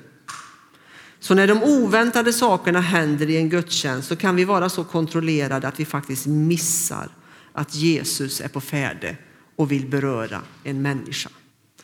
Så 1.20 1.34
när 1.34 1.46
de 1.46 1.62
oväntade 1.62 2.32
sakerna 2.32 2.80
händer 2.80 3.30
i 3.30 3.36
en 3.36 3.48
gudstjänst 3.48 4.08
så 4.08 4.16
kan 4.16 4.36
vi 4.36 4.44
vara 4.44 4.68
så 4.68 4.84
kontrollerade 4.84 5.68
att 5.68 5.80
vi 5.80 5.84
faktiskt 5.84 6.26
missar 6.26 7.08
att 7.52 7.74
Jesus 7.74 8.40
är 8.40 8.48
på 8.48 8.60
färde 8.60 9.16
och 9.56 9.72
vill 9.72 9.86
beröra 9.86 10.40
en 10.64 10.82
människa. 10.82 11.30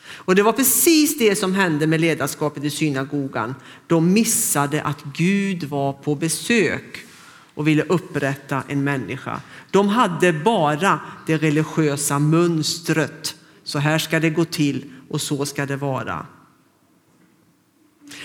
Och 0.06 0.34
det 0.34 0.42
var 0.42 0.52
precis 0.52 1.18
det 1.18 1.36
som 1.36 1.54
hände 1.54 1.86
med 1.86 2.00
ledarskapet 2.00 2.64
i 2.64 2.70
synagogan. 2.70 3.54
De 3.86 4.12
missade 4.12 4.82
att 4.82 5.04
Gud 5.16 5.64
var 5.64 5.92
på 5.92 6.14
besök 6.14 7.06
och 7.54 7.68
ville 7.68 7.82
upprätta 7.82 8.62
en 8.68 8.84
människa. 8.84 9.40
De 9.70 9.88
hade 9.88 10.32
bara 10.32 11.00
det 11.26 11.36
religiösa 11.36 12.18
mönstret. 12.18 13.36
Så 13.64 13.78
här 13.78 13.98
ska 13.98 14.20
det 14.20 14.30
gå 14.30 14.44
till 14.44 14.92
och 15.10 15.20
så 15.20 15.46
ska 15.46 15.66
det 15.66 15.76
vara. 15.76 16.26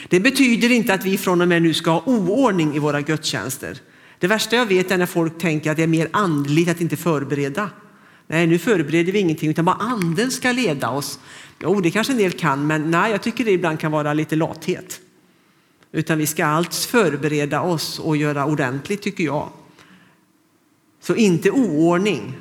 Det 0.09 0.19
betyder 0.19 0.71
inte 0.71 0.93
att 0.93 1.05
vi 1.05 1.17
från 1.17 1.41
och 1.41 1.47
med 1.47 1.61
nu 1.61 1.73
ska 1.73 1.91
ha 1.91 2.03
oordning 2.05 2.75
i 2.75 2.79
våra 2.79 3.01
gudstjänster. 3.01 3.79
Det 4.19 4.27
värsta 4.27 4.55
jag 4.55 4.65
vet 4.65 4.91
är 4.91 4.97
när 4.97 5.05
folk 5.05 5.37
tänker 5.37 5.71
att 5.71 5.77
det 5.77 5.83
är 5.83 5.87
mer 5.87 6.09
andligt 6.11 6.69
att 6.69 6.81
inte 6.81 6.97
förbereda. 6.97 7.69
Nej, 8.27 8.47
nu 8.47 8.59
förbereder 8.59 9.11
vi 9.11 9.19
ingenting 9.19 9.49
utan 9.49 9.65
bara 9.65 9.75
anden 9.75 10.31
ska 10.31 10.51
leda 10.51 10.89
oss. 10.89 11.19
Jo, 11.59 11.81
det 11.81 11.91
kanske 11.91 12.13
en 12.13 12.17
del 12.17 12.31
kan, 12.31 12.67
men 12.67 12.91
nej, 12.91 13.11
jag 13.11 13.21
tycker 13.21 13.45
det 13.45 13.51
ibland 13.51 13.79
kan 13.79 13.91
vara 13.91 14.13
lite 14.13 14.35
lathet. 14.35 15.01
Utan 15.91 16.17
vi 16.17 16.25
ska 16.25 16.45
allt 16.45 16.75
förbereda 16.75 17.61
oss 17.61 17.99
och 17.99 18.17
göra 18.17 18.45
ordentligt 18.45 19.01
tycker 19.01 19.23
jag. 19.23 19.49
Så 21.01 21.15
inte 21.15 21.51
oordning, 21.51 22.37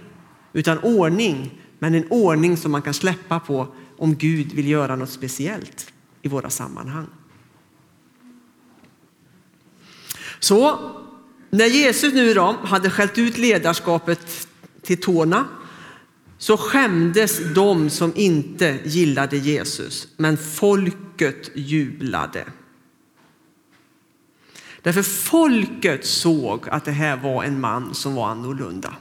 utan 0.53 0.79
ordning, 0.79 1.61
men 1.79 1.95
en 1.95 2.07
ordning 2.11 2.57
som 2.57 2.73
man 2.73 2.83
kan 2.83 2.95
släppa 2.95 3.41
på 3.41 3.69
om 3.99 4.15
Gud 4.15 4.53
vill 4.53 4.69
göra 4.69 4.97
något 4.97 5.11
speciellt 5.11 5.93
i 6.23 6.29
våra 6.29 6.51
sammanhang. 6.51 7.07
Så 10.41 10.79
när 11.51 11.67
Jesus 11.67 12.15
nu 12.15 12.35
då 12.35 12.57
hade 12.63 12.91
skällt 12.91 13.19
ut 13.19 13.39
ledarskapet 13.39 14.49
till 14.83 15.01
tårna 15.01 15.45
så 16.39 16.57
skämdes 16.57 17.55
de 17.55 17.91
som 17.91 18.13
inte 18.17 18.79
gillade 18.85 19.37
Jesus, 19.37 20.09
men 20.17 20.37
folket 20.37 21.51
jublade. 21.55 22.45
Därför 24.83 25.03
folket 25.03 26.07
såg 26.07 26.69
att 26.69 26.85
det 26.85 26.91
här 26.91 27.17
var 27.17 27.45
en 27.45 27.61
man 27.61 27.95
som 27.95 28.15
var 28.15 28.29
annorlunda. 28.29 28.95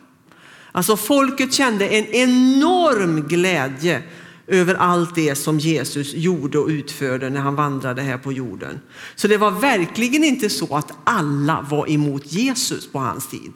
Alltså 0.71 0.97
folket 0.97 1.53
kände 1.53 1.87
en 1.87 2.05
enorm 2.05 3.27
glädje 3.27 4.03
över 4.47 4.75
allt 4.75 5.15
det 5.15 5.35
som 5.35 5.59
Jesus 5.59 6.13
gjorde 6.13 6.59
och 6.59 6.67
utförde 6.67 7.29
när 7.29 7.41
han 7.41 7.55
vandrade 7.55 8.01
här 8.01 8.17
på 8.17 8.33
jorden. 8.33 8.79
Så 9.15 9.27
det 9.27 9.37
var 9.37 9.51
verkligen 9.51 10.23
inte 10.23 10.49
så 10.49 10.75
att 10.75 10.91
alla 11.03 11.65
var 11.69 11.91
emot 11.91 12.31
Jesus 12.31 12.91
på 12.91 12.99
hans 12.99 13.29
tid, 13.29 13.51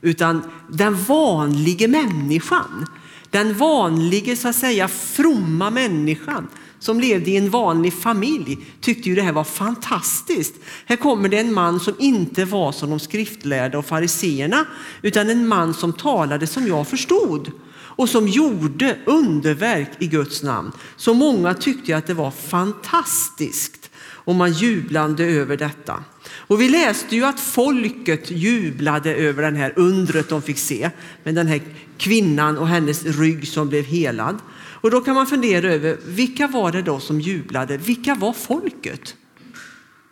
utan 0.00 0.42
den 0.68 0.96
vanliga 1.04 1.88
människan, 1.88 2.86
den 3.30 3.54
vanliga 3.54 4.36
så 4.36 4.48
att 4.48 4.56
säga 4.56 4.88
fromma 4.88 5.70
människan 5.70 6.48
som 6.78 7.00
levde 7.00 7.30
i 7.30 7.36
en 7.36 7.50
vanlig 7.50 7.92
familj 7.92 8.58
tyckte 8.80 9.08
ju 9.08 9.14
det 9.14 9.22
här 9.22 9.32
var 9.32 9.44
fantastiskt. 9.44 10.54
Här 10.86 10.96
kommer 10.96 11.28
det 11.28 11.38
en 11.38 11.54
man 11.54 11.80
som 11.80 11.94
inte 11.98 12.44
var 12.44 12.72
som 12.72 12.90
de 12.90 13.00
skriftlärda 13.00 13.78
och 13.78 13.86
fariseerna 13.86 14.66
utan 15.02 15.30
en 15.30 15.48
man 15.48 15.74
som 15.74 15.92
talade 15.92 16.46
som 16.46 16.66
jag 16.66 16.88
förstod 16.88 17.52
och 18.00 18.08
som 18.08 18.28
gjorde 18.28 18.96
underverk 19.04 19.90
i 19.98 20.06
Guds 20.06 20.42
namn. 20.42 20.72
Så 20.96 21.14
många 21.14 21.54
tyckte 21.54 21.96
att 21.96 22.06
det 22.06 22.14
var 22.14 22.30
fantastiskt 22.30 23.90
och 24.00 24.34
man 24.34 24.52
jublade 24.52 25.24
över 25.24 25.56
detta. 25.56 26.04
Och 26.30 26.60
vi 26.60 26.68
läste 26.68 27.16
ju 27.16 27.24
att 27.24 27.40
folket 27.40 28.30
jublade 28.30 29.14
över 29.14 29.42
den 29.42 29.56
här 29.56 29.72
undret 29.76 30.28
de 30.28 30.42
fick 30.42 30.58
se 30.58 30.90
med 31.22 31.34
den 31.34 31.46
här 31.46 31.60
kvinnan 31.98 32.58
och 32.58 32.68
hennes 32.68 33.04
rygg 33.04 33.48
som 33.48 33.68
blev 33.68 33.84
helad. 33.84 34.38
Och 34.54 34.90
då 34.90 35.00
kan 35.00 35.14
man 35.14 35.26
fundera 35.26 35.72
över 35.72 35.96
vilka 36.06 36.46
var 36.46 36.72
det 36.72 36.82
då 36.82 37.00
som 37.00 37.20
jublade? 37.20 37.76
Vilka 37.76 38.14
var 38.14 38.32
folket? 38.32 39.16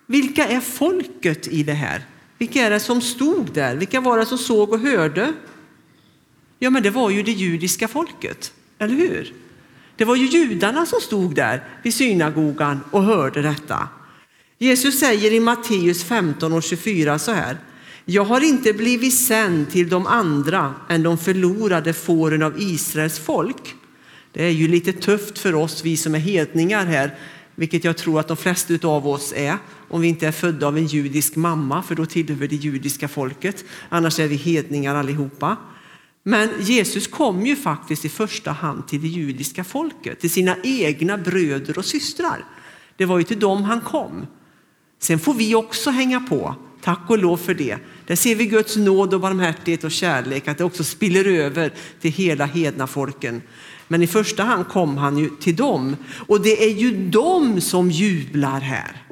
Vilka 0.07 0.48
är 0.48 0.61
folket 0.61 1.48
i 1.48 1.62
det 1.62 1.72
här? 1.72 2.07
Vilka 2.38 2.61
är 2.66 2.70
det 2.70 2.81
som 2.81 3.01
stod 3.01 3.53
där? 3.53 3.77
Vilka 3.77 4.01
var 4.01 4.18
det 4.18 4.27
som 4.27 4.38
såg 4.38 4.72
och 4.72 4.81
hörde? 4.81 5.33
Ja, 6.58 6.70
men 6.70 6.82
det 6.82 6.90
var 6.90 7.10
ju 7.10 7.22
det 7.22 7.32
judiska 7.32 7.88
folket, 7.88 8.52
eller 8.78 8.94
hur? 8.94 9.32
Det 9.96 10.04
var 10.04 10.16
ju 10.16 10.26
judarna 10.26 10.86
som 10.86 11.00
stod 11.00 11.34
där 11.34 11.64
vid 11.82 11.94
synagogan 11.94 12.80
och 12.90 13.02
hörde 13.02 13.42
detta. 13.42 13.88
Jesus 14.58 15.00
säger 15.00 15.32
i 15.32 15.40
Matteus 15.40 16.04
15 16.04 16.52
och 16.52 16.62
24 16.62 17.18
så 17.18 17.32
här. 17.32 17.56
Jag 18.04 18.24
har 18.24 18.40
inte 18.40 18.72
blivit 18.72 19.14
sänd 19.14 19.70
till 19.70 19.88
de 19.88 20.06
andra 20.06 20.74
än 20.88 21.02
de 21.02 21.18
förlorade 21.18 21.92
fåren 21.92 22.42
av 22.42 22.60
Israels 22.60 23.18
folk. 23.18 23.74
Det 24.32 24.44
är 24.44 24.50
ju 24.50 24.68
lite 24.68 24.92
tufft 24.92 25.38
för 25.38 25.54
oss, 25.54 25.84
vi 25.84 25.96
som 25.96 26.14
är 26.14 26.18
hedningar 26.18 26.86
här, 26.86 27.14
vilket 27.54 27.84
jag 27.84 27.96
tror 27.96 28.20
att 28.20 28.28
de 28.28 28.36
flesta 28.36 28.88
av 28.88 29.08
oss 29.08 29.32
är, 29.36 29.56
om 29.88 30.00
vi 30.00 30.08
inte 30.08 30.26
är 30.26 30.32
födda 30.32 30.66
av 30.66 30.78
en 30.78 30.86
judisk 30.86 31.36
mamma, 31.36 31.82
för 31.82 31.94
då 31.94 32.06
tillhör 32.06 32.34
vi 32.34 32.46
det 32.46 32.56
judiska 32.56 33.08
folket. 33.08 33.64
Annars 33.88 34.18
är 34.18 34.28
vi 34.28 34.36
hedningar 34.36 34.94
allihopa. 34.94 35.56
Men 36.28 36.50
Jesus 36.60 37.06
kom 37.06 37.46
ju 37.46 37.56
faktiskt 37.56 38.04
i 38.04 38.08
första 38.08 38.50
hand 38.50 38.88
till 38.88 39.00
det 39.00 39.08
judiska 39.08 39.64
folket, 39.64 40.20
till 40.20 40.30
sina 40.30 40.56
egna 40.62 41.18
bröder 41.18 41.78
och 41.78 41.84
systrar. 41.84 42.44
Det 42.96 43.04
var 43.04 43.18
ju 43.18 43.24
till 43.24 43.40
dem 43.40 43.62
han 43.62 43.80
kom. 43.80 44.26
Sen 44.98 45.18
får 45.18 45.34
vi 45.34 45.54
också 45.54 45.90
hänga 45.90 46.20
på, 46.20 46.54
tack 46.82 47.10
och 47.10 47.18
lov 47.18 47.36
för 47.36 47.54
det. 47.54 47.76
Där 48.06 48.16
ser 48.16 48.34
vi 48.34 48.46
Guds 48.46 48.76
nåd 48.76 49.14
och 49.14 49.20
barmhärtighet 49.20 49.84
och 49.84 49.90
kärlek, 49.90 50.48
att 50.48 50.58
det 50.58 50.64
också 50.64 50.84
spiller 50.84 51.24
över 51.24 51.72
till 52.00 52.12
hela 52.12 52.46
hedna 52.46 52.86
folken. 52.86 53.42
Men 53.88 54.02
i 54.02 54.06
första 54.06 54.42
hand 54.42 54.68
kom 54.68 54.96
han 54.96 55.18
ju 55.18 55.30
till 55.40 55.56
dem 55.56 55.96
och 56.26 56.40
det 56.42 56.64
är 56.64 56.74
ju 56.74 57.08
de 57.10 57.60
som 57.60 57.90
jublar 57.90 58.60
här. 58.60 59.07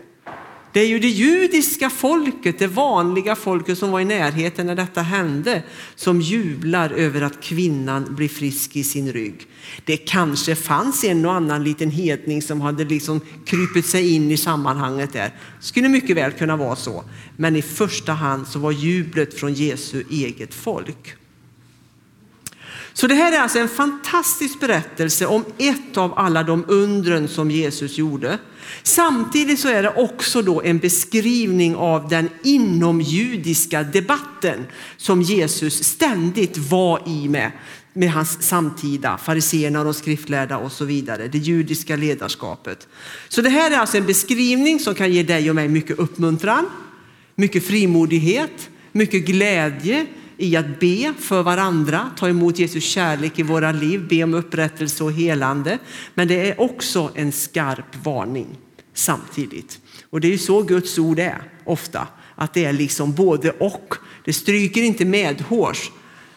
Det 0.77 0.81
är 0.81 0.87
ju 0.87 0.99
det 0.99 1.09
judiska 1.09 1.91
folket, 1.91 2.59
det 2.59 2.67
vanliga 2.67 3.37
folket 3.37 3.79
som 3.79 3.91
var 3.91 4.01
i 4.01 4.05
närheten 4.05 4.67
när 4.67 4.75
detta 4.75 5.03
hände, 5.03 5.63
som 5.95 6.21
jublar 6.21 6.91
över 6.91 7.21
att 7.21 7.41
kvinnan 7.41 8.15
blir 8.15 8.29
frisk 8.29 8.77
i 8.77 8.85
sin 8.85 9.13
rygg. 9.13 9.47
Det 9.85 9.97
kanske 9.97 10.55
fanns 10.55 11.05
en 11.05 11.25
och 11.25 11.33
annan 11.33 11.65
liten 11.65 11.91
hedning 11.91 12.43
som 12.43 12.61
hade 12.61 12.85
liksom 12.85 13.21
krypit 13.47 13.87
sig 13.87 14.15
in 14.15 14.31
i 14.31 14.37
sammanhanget 14.37 15.13
där. 15.13 15.31
Skulle 15.61 15.89
mycket 15.89 16.17
väl 16.17 16.33
kunna 16.33 16.57
vara 16.57 16.77
så. 16.77 17.05
Men 17.37 17.57
i 17.57 17.63
första 17.63 18.13
hand 18.13 18.47
så 18.47 18.59
var 18.59 18.73
jublet 18.73 19.35
från 19.35 19.55
Jesu 19.55 20.05
eget 20.11 20.55
folk. 20.55 21.17
Så 22.97 23.07
det 23.07 23.15
här 23.15 23.33
är 23.33 23.39
alltså 23.39 23.59
en 23.59 23.69
fantastisk 23.69 24.61
berättelse 24.61 25.27
om 25.27 25.45
ett 25.59 25.97
av 25.97 26.19
alla 26.19 26.43
de 26.43 26.65
undren 26.69 27.29
som 27.29 27.51
Jesus 27.51 27.99
gjorde. 27.99 28.39
Samtidigt 28.83 29.59
så 29.59 29.69
är 29.69 29.83
det 29.83 29.95
också 29.97 30.43
då 30.43 30.63
en 30.63 30.79
beskrivning 30.79 31.77
av 31.77 32.09
den 32.09 32.29
inomjudiska 32.43 33.83
debatten 33.83 34.67
som 34.97 35.23
Jesus 35.23 35.85
ständigt 35.85 36.57
var 36.57 37.03
i 37.07 37.29
med, 37.29 37.51
med 37.93 38.13
hans 38.13 38.43
samtida, 38.43 39.19
fariséerna 39.19 39.79
och 39.79 39.85
de 39.85 39.95
skriftlärda 39.95 40.59
och 40.59 40.73
så 40.73 40.85
vidare, 40.85 41.29
det 41.29 41.39
judiska 41.39 41.97
ledarskapet. 41.97 42.89
Så 43.29 43.43
det 43.43 43.51
här 43.51 43.71
är 43.71 43.77
alltså 43.77 43.97
en 43.97 44.07
beskrivning 44.07 44.81
som 44.81 44.95
kan 44.95 45.13
ge 45.13 45.23
dig 45.23 45.51
och 45.51 45.57
mig 45.57 45.69
mycket 45.69 45.99
uppmuntran, 45.99 46.67
mycket 47.35 47.67
frimodighet, 47.67 48.69
mycket 48.93 49.27
glädje, 49.27 50.07
i 50.37 50.57
att 50.57 50.81
be 50.81 51.15
för 51.19 51.43
varandra, 51.43 52.11
ta 52.17 52.29
emot 52.29 52.59
Jesus 52.59 52.85
kärlek 52.85 53.39
i 53.39 53.43
våra 53.43 53.73
liv, 53.73 54.09
be 54.09 54.25
om 54.25 54.35
upprättelse 54.35 55.05
och 55.05 55.13
helande. 55.13 55.79
Men 56.15 56.29
det 56.29 56.51
är 56.51 56.61
också 56.61 57.11
en 57.15 57.33
skarp 57.33 58.05
varning 58.05 58.47
samtidigt. 58.95 59.81
Och 60.11 60.21
det 60.21 60.29
är 60.29 60.33
ju 60.33 60.39
så 60.39 60.63
Guds 60.63 60.99
ord 60.99 61.19
är 61.19 61.43
ofta, 61.65 62.09
att 62.35 62.55
det 62.55 62.65
är 62.65 62.73
liksom 62.73 63.13
både 63.13 63.51
och. 63.51 63.95
Det 64.25 64.33
stryker 64.33 64.83
inte 64.83 65.05
med 65.05 65.41
hårs, 65.41 65.91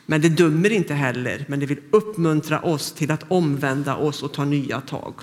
men 0.06 0.22
det 0.22 0.30
dömer 0.30 0.72
inte 0.72 0.94
heller, 0.94 1.46
men 1.48 1.60
det 1.60 1.66
vill 1.66 1.80
uppmuntra 1.92 2.60
oss 2.60 2.92
till 2.92 3.12
att 3.12 3.26
omvända 3.28 3.96
oss 3.96 4.24
och 4.24 4.34
ta 4.34 4.46
nya 4.46 4.82
tag. 4.82 5.14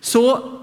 Så 0.00 0.58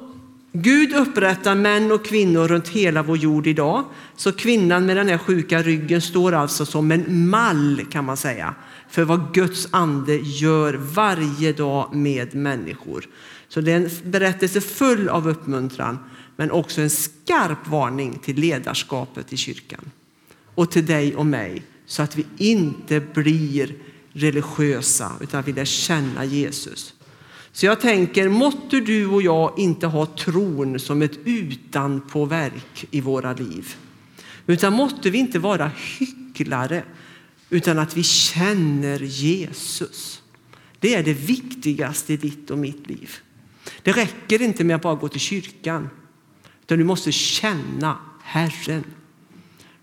Gud 0.58 0.94
upprättar 0.94 1.56
män 1.56 1.92
och 1.92 2.06
kvinnor 2.06 2.48
runt 2.48 2.68
hela 2.68 3.04
vår 3.04 3.18
jord 3.18 3.48
idag. 3.48 3.84
Så 4.16 4.32
kvinnan 4.32 4.86
med 4.86 4.98
den 4.98 5.08
här 5.08 5.18
sjuka 5.18 5.62
ryggen 5.62 6.02
står 6.02 6.32
alltså 6.32 6.66
som 6.66 6.92
en 6.92 7.30
mall 7.30 7.82
kan 7.92 8.06
man 8.06 8.18
säga 8.18 8.56
för 8.90 9.04
vad 9.04 9.34
Guds 9.34 9.68
ande 9.72 10.16
gör 10.16 10.74
varje 10.74 11.54
dag 11.54 11.96
med 11.96 12.36
människor. 12.36 13.06
Så 13.48 13.62
det 13.62 13.72
är 13.72 13.76
en 13.76 14.12
berättelse 14.12 14.62
full 14.62 15.10
av 15.10 15.30
uppmuntran 15.30 16.00
men 16.36 16.52
också 16.52 16.82
en 16.82 16.90
skarp 16.90 17.68
varning 17.68 18.20
till 18.24 18.36
ledarskapet 18.36 19.34
i 19.34 19.38
kyrkan 19.38 19.92
och 20.56 20.72
till 20.72 20.86
dig 20.86 21.16
och 21.16 21.26
mig 21.26 21.64
så 21.86 22.02
att 22.02 22.16
vi 22.16 22.26
inte 22.38 23.00
blir 23.00 23.76
religiösa 24.14 25.12
utan 25.22 25.44
vi 25.44 25.54
lär 25.54 25.66
känna 25.66 26.26
Jesus. 26.26 26.95
Så 27.56 27.66
jag 27.66 27.82
tänker, 27.82 28.30
måtte 28.30 28.80
du 28.80 29.08
och 29.08 29.22
jag 29.22 29.60
inte 29.60 29.88
ha 29.88 30.06
tron 30.06 30.80
som 30.80 31.02
ett 31.02 31.18
utanpåverk 31.26 32.86
i 32.92 33.02
våra 33.02 33.34
liv. 33.34 33.76
Utan 34.48 34.74
måtte 34.74 35.10
vi 35.10 35.18
inte 35.18 35.40
vara 35.40 35.72
hycklare, 36.00 36.84
utan 37.50 37.80
att 37.80 37.98
vi 37.98 38.04
känner 38.04 39.00
Jesus. 39.00 40.22
Det 40.80 40.96
är 40.96 41.04
det 41.04 41.14
viktigaste 41.14 42.14
i 42.14 42.18
ditt 42.18 42.52
och 42.52 42.58
mitt 42.58 42.88
liv. 42.88 43.12
Det 43.84 43.92
räcker 43.92 44.42
inte 44.42 44.64
med 44.64 44.76
att 44.76 44.82
bara 44.82 44.96
gå 44.96 45.08
till 45.08 45.20
kyrkan, 45.20 45.90
utan 46.62 46.78
du 46.78 46.84
måste 46.84 47.12
känna 47.12 47.98
Herren. 48.24 48.84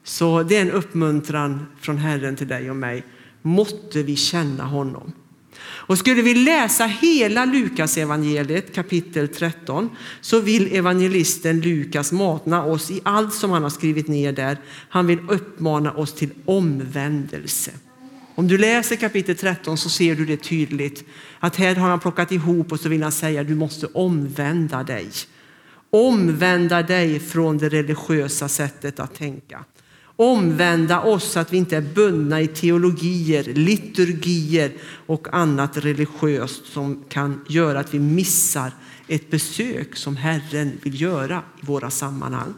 Så 0.04 0.42
det 0.42 0.56
är 0.56 0.62
en 0.62 0.70
uppmuntran 0.70 1.66
från 1.80 1.98
Herren 1.98 2.36
till 2.36 2.48
dig 2.48 2.70
och 2.70 2.76
mig. 2.76 3.04
Måtte 3.42 4.02
vi 4.02 4.16
känna 4.16 4.64
honom. 4.64 5.12
Och 5.60 5.98
skulle 5.98 6.22
vi 6.22 6.34
läsa 6.34 6.86
hela 6.86 7.44
Lukas 7.44 7.98
evangeliet 7.98 8.74
kapitel 8.74 9.28
13 9.28 9.90
så 10.20 10.40
vill 10.40 10.76
evangelisten 10.76 11.60
Lukas 11.60 12.12
matna 12.12 12.64
oss 12.64 12.90
i 12.90 13.00
allt 13.02 13.34
som 13.34 13.50
han 13.50 13.62
har 13.62 13.70
skrivit 13.70 14.08
ner 14.08 14.32
där. 14.32 14.56
Han 14.88 15.06
vill 15.06 15.18
uppmana 15.28 15.92
oss 15.92 16.14
till 16.14 16.30
omvändelse. 16.44 17.70
Om 18.34 18.48
du 18.48 18.58
läser 18.58 18.96
kapitel 18.96 19.36
13 19.36 19.78
så 19.78 19.90
ser 19.90 20.14
du 20.14 20.26
det 20.26 20.36
tydligt 20.36 21.04
att 21.40 21.56
här 21.56 21.74
har 21.74 21.88
han 21.88 22.00
plockat 22.00 22.32
ihop 22.32 22.72
och 22.72 22.80
så 22.80 22.88
vill 22.88 23.02
han 23.02 23.12
säga 23.12 23.44
du 23.44 23.54
måste 23.54 23.86
omvända 23.86 24.82
dig. 24.82 25.08
Omvända 25.90 26.82
dig 26.82 27.20
från 27.20 27.58
det 27.58 27.68
religiösa 27.68 28.48
sättet 28.48 29.00
att 29.00 29.14
tänka. 29.14 29.64
Omvända 30.22 31.00
oss 31.00 31.24
så 31.24 31.40
att 31.40 31.52
vi 31.52 31.56
inte 31.56 31.76
är 31.76 31.94
bundna 31.94 32.40
i 32.40 32.46
teologier, 32.46 33.44
liturgier 33.44 34.72
och 35.06 35.34
annat 35.34 35.76
religiöst 35.76 36.66
som 36.66 37.04
kan 37.08 37.44
göra 37.48 37.80
att 37.80 37.94
vi 37.94 37.98
missar 37.98 38.72
ett 39.08 39.30
besök 39.30 39.96
som 39.96 40.16
Herren 40.16 40.72
vill 40.82 41.00
göra 41.00 41.42
i 41.62 41.66
våra 41.66 41.90
sammanhang. 41.90 42.54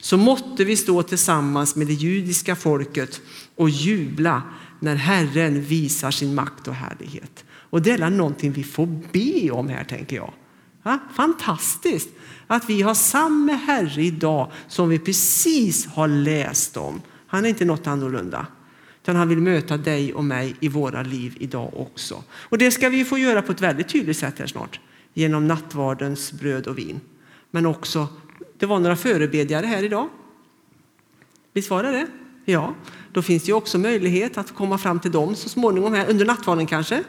Så 0.00 0.16
måtte 0.16 0.64
vi 0.64 0.76
stå 0.76 1.02
tillsammans 1.02 1.76
med 1.76 1.86
det 1.86 1.92
judiska 1.92 2.56
folket 2.56 3.20
och 3.56 3.70
jubla 3.70 4.42
när 4.80 4.96
Herren 4.96 5.62
visar 5.62 6.10
sin 6.10 6.34
makt 6.34 6.68
och 6.68 6.74
härlighet. 6.74 7.44
Och 7.50 7.82
det 7.82 7.90
är 7.90 8.10
någonting 8.10 8.52
vi 8.52 8.64
får 8.64 8.86
be 9.12 9.50
om 9.50 9.68
här 9.68 9.84
tänker 9.84 10.16
jag. 10.16 10.32
Ja, 10.82 10.98
fantastiskt 11.14 12.08
att 12.46 12.70
vi 12.70 12.82
har 12.82 12.94
samma 12.94 13.52
Herre 13.52 14.02
idag 14.02 14.52
som 14.68 14.88
vi 14.88 14.98
precis 14.98 15.86
har 15.86 16.08
läst 16.08 16.76
om. 16.76 17.00
Han 17.26 17.44
är 17.44 17.48
inte 17.48 17.64
något 17.64 17.86
annorlunda. 17.86 18.46
Utan 19.02 19.16
han 19.16 19.28
vill 19.28 19.38
möta 19.38 19.76
dig 19.76 20.14
och 20.14 20.24
mig 20.24 20.56
i 20.60 20.68
våra 20.68 21.02
liv 21.02 21.36
idag 21.40 21.72
också. 21.76 22.22
Och 22.30 22.58
det 22.58 22.70
ska 22.70 22.88
vi 22.88 23.04
få 23.04 23.18
göra 23.18 23.42
på 23.42 23.52
ett 23.52 23.60
väldigt 23.60 23.88
tydligt 23.88 24.16
sätt 24.16 24.38
här 24.38 24.46
snart. 24.46 24.80
Genom 25.14 25.48
nattvardens 25.48 26.32
bröd 26.32 26.66
och 26.66 26.78
vin. 26.78 27.00
Men 27.50 27.66
också, 27.66 28.08
det 28.58 28.66
var 28.66 28.78
några 28.78 28.96
förebedjare 28.96 29.66
här 29.66 29.82
idag. 29.82 30.08
Visst 31.52 31.70
var 31.70 31.82
det 31.82 31.90
det? 31.90 32.06
Ja, 32.44 32.74
då 33.12 33.22
finns 33.22 33.42
det 33.42 33.52
också 33.52 33.78
möjlighet 33.78 34.38
att 34.38 34.54
komma 34.54 34.78
fram 34.78 35.00
till 35.00 35.12
dem 35.12 35.34
så 35.34 35.48
småningom 35.48 35.94
här 35.94 36.10
under 36.10 36.26
nattvarden 36.26 36.66
kanske. 36.66 37.04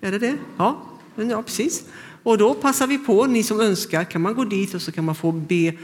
Är 0.00 0.12
det 0.12 0.18
det? 0.18 0.36
Ja, 0.56 0.89
ja 1.16 1.42
precis. 1.42 1.84
Och 2.22 2.38
då 2.38 2.54
passar 2.54 2.86
vi 2.86 2.98
på, 2.98 3.26
ni 3.26 3.42
som 3.42 3.60
önskar 3.60 4.04
kan 4.04 4.20
man 4.20 4.34
gå 4.34 4.44
dit 4.44 4.74
och 4.74 4.82
så 4.82 4.92
kan 4.92 5.04
man 5.04 5.14
få, 5.14 5.32
be, 5.32 5.74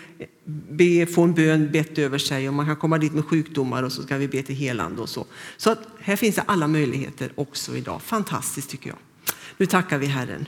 be, 0.68 1.06
få 1.06 1.22
en 1.22 1.34
bön 1.34 1.72
bett 1.72 1.98
över 1.98 2.18
sig 2.18 2.48
och 2.48 2.54
man 2.54 2.66
kan 2.66 2.76
komma 2.76 2.98
dit 2.98 3.12
med 3.12 3.24
sjukdomar 3.24 3.82
och 3.82 3.92
så 3.92 4.06
kan 4.06 4.18
vi 4.18 4.28
be 4.28 4.42
till 4.42 4.54
helande 4.54 5.02
och 5.02 5.08
så. 5.08 5.26
Så 5.56 5.70
att 5.70 5.78
här 6.00 6.16
finns 6.16 6.36
det 6.36 6.42
alla 6.46 6.68
möjligheter 6.68 7.32
också 7.34 7.76
idag. 7.76 8.02
Fantastiskt 8.02 8.70
tycker 8.70 8.88
jag. 8.88 8.98
Nu 9.56 9.66
tackar 9.66 9.98
vi 9.98 10.06
Herren. 10.06 10.46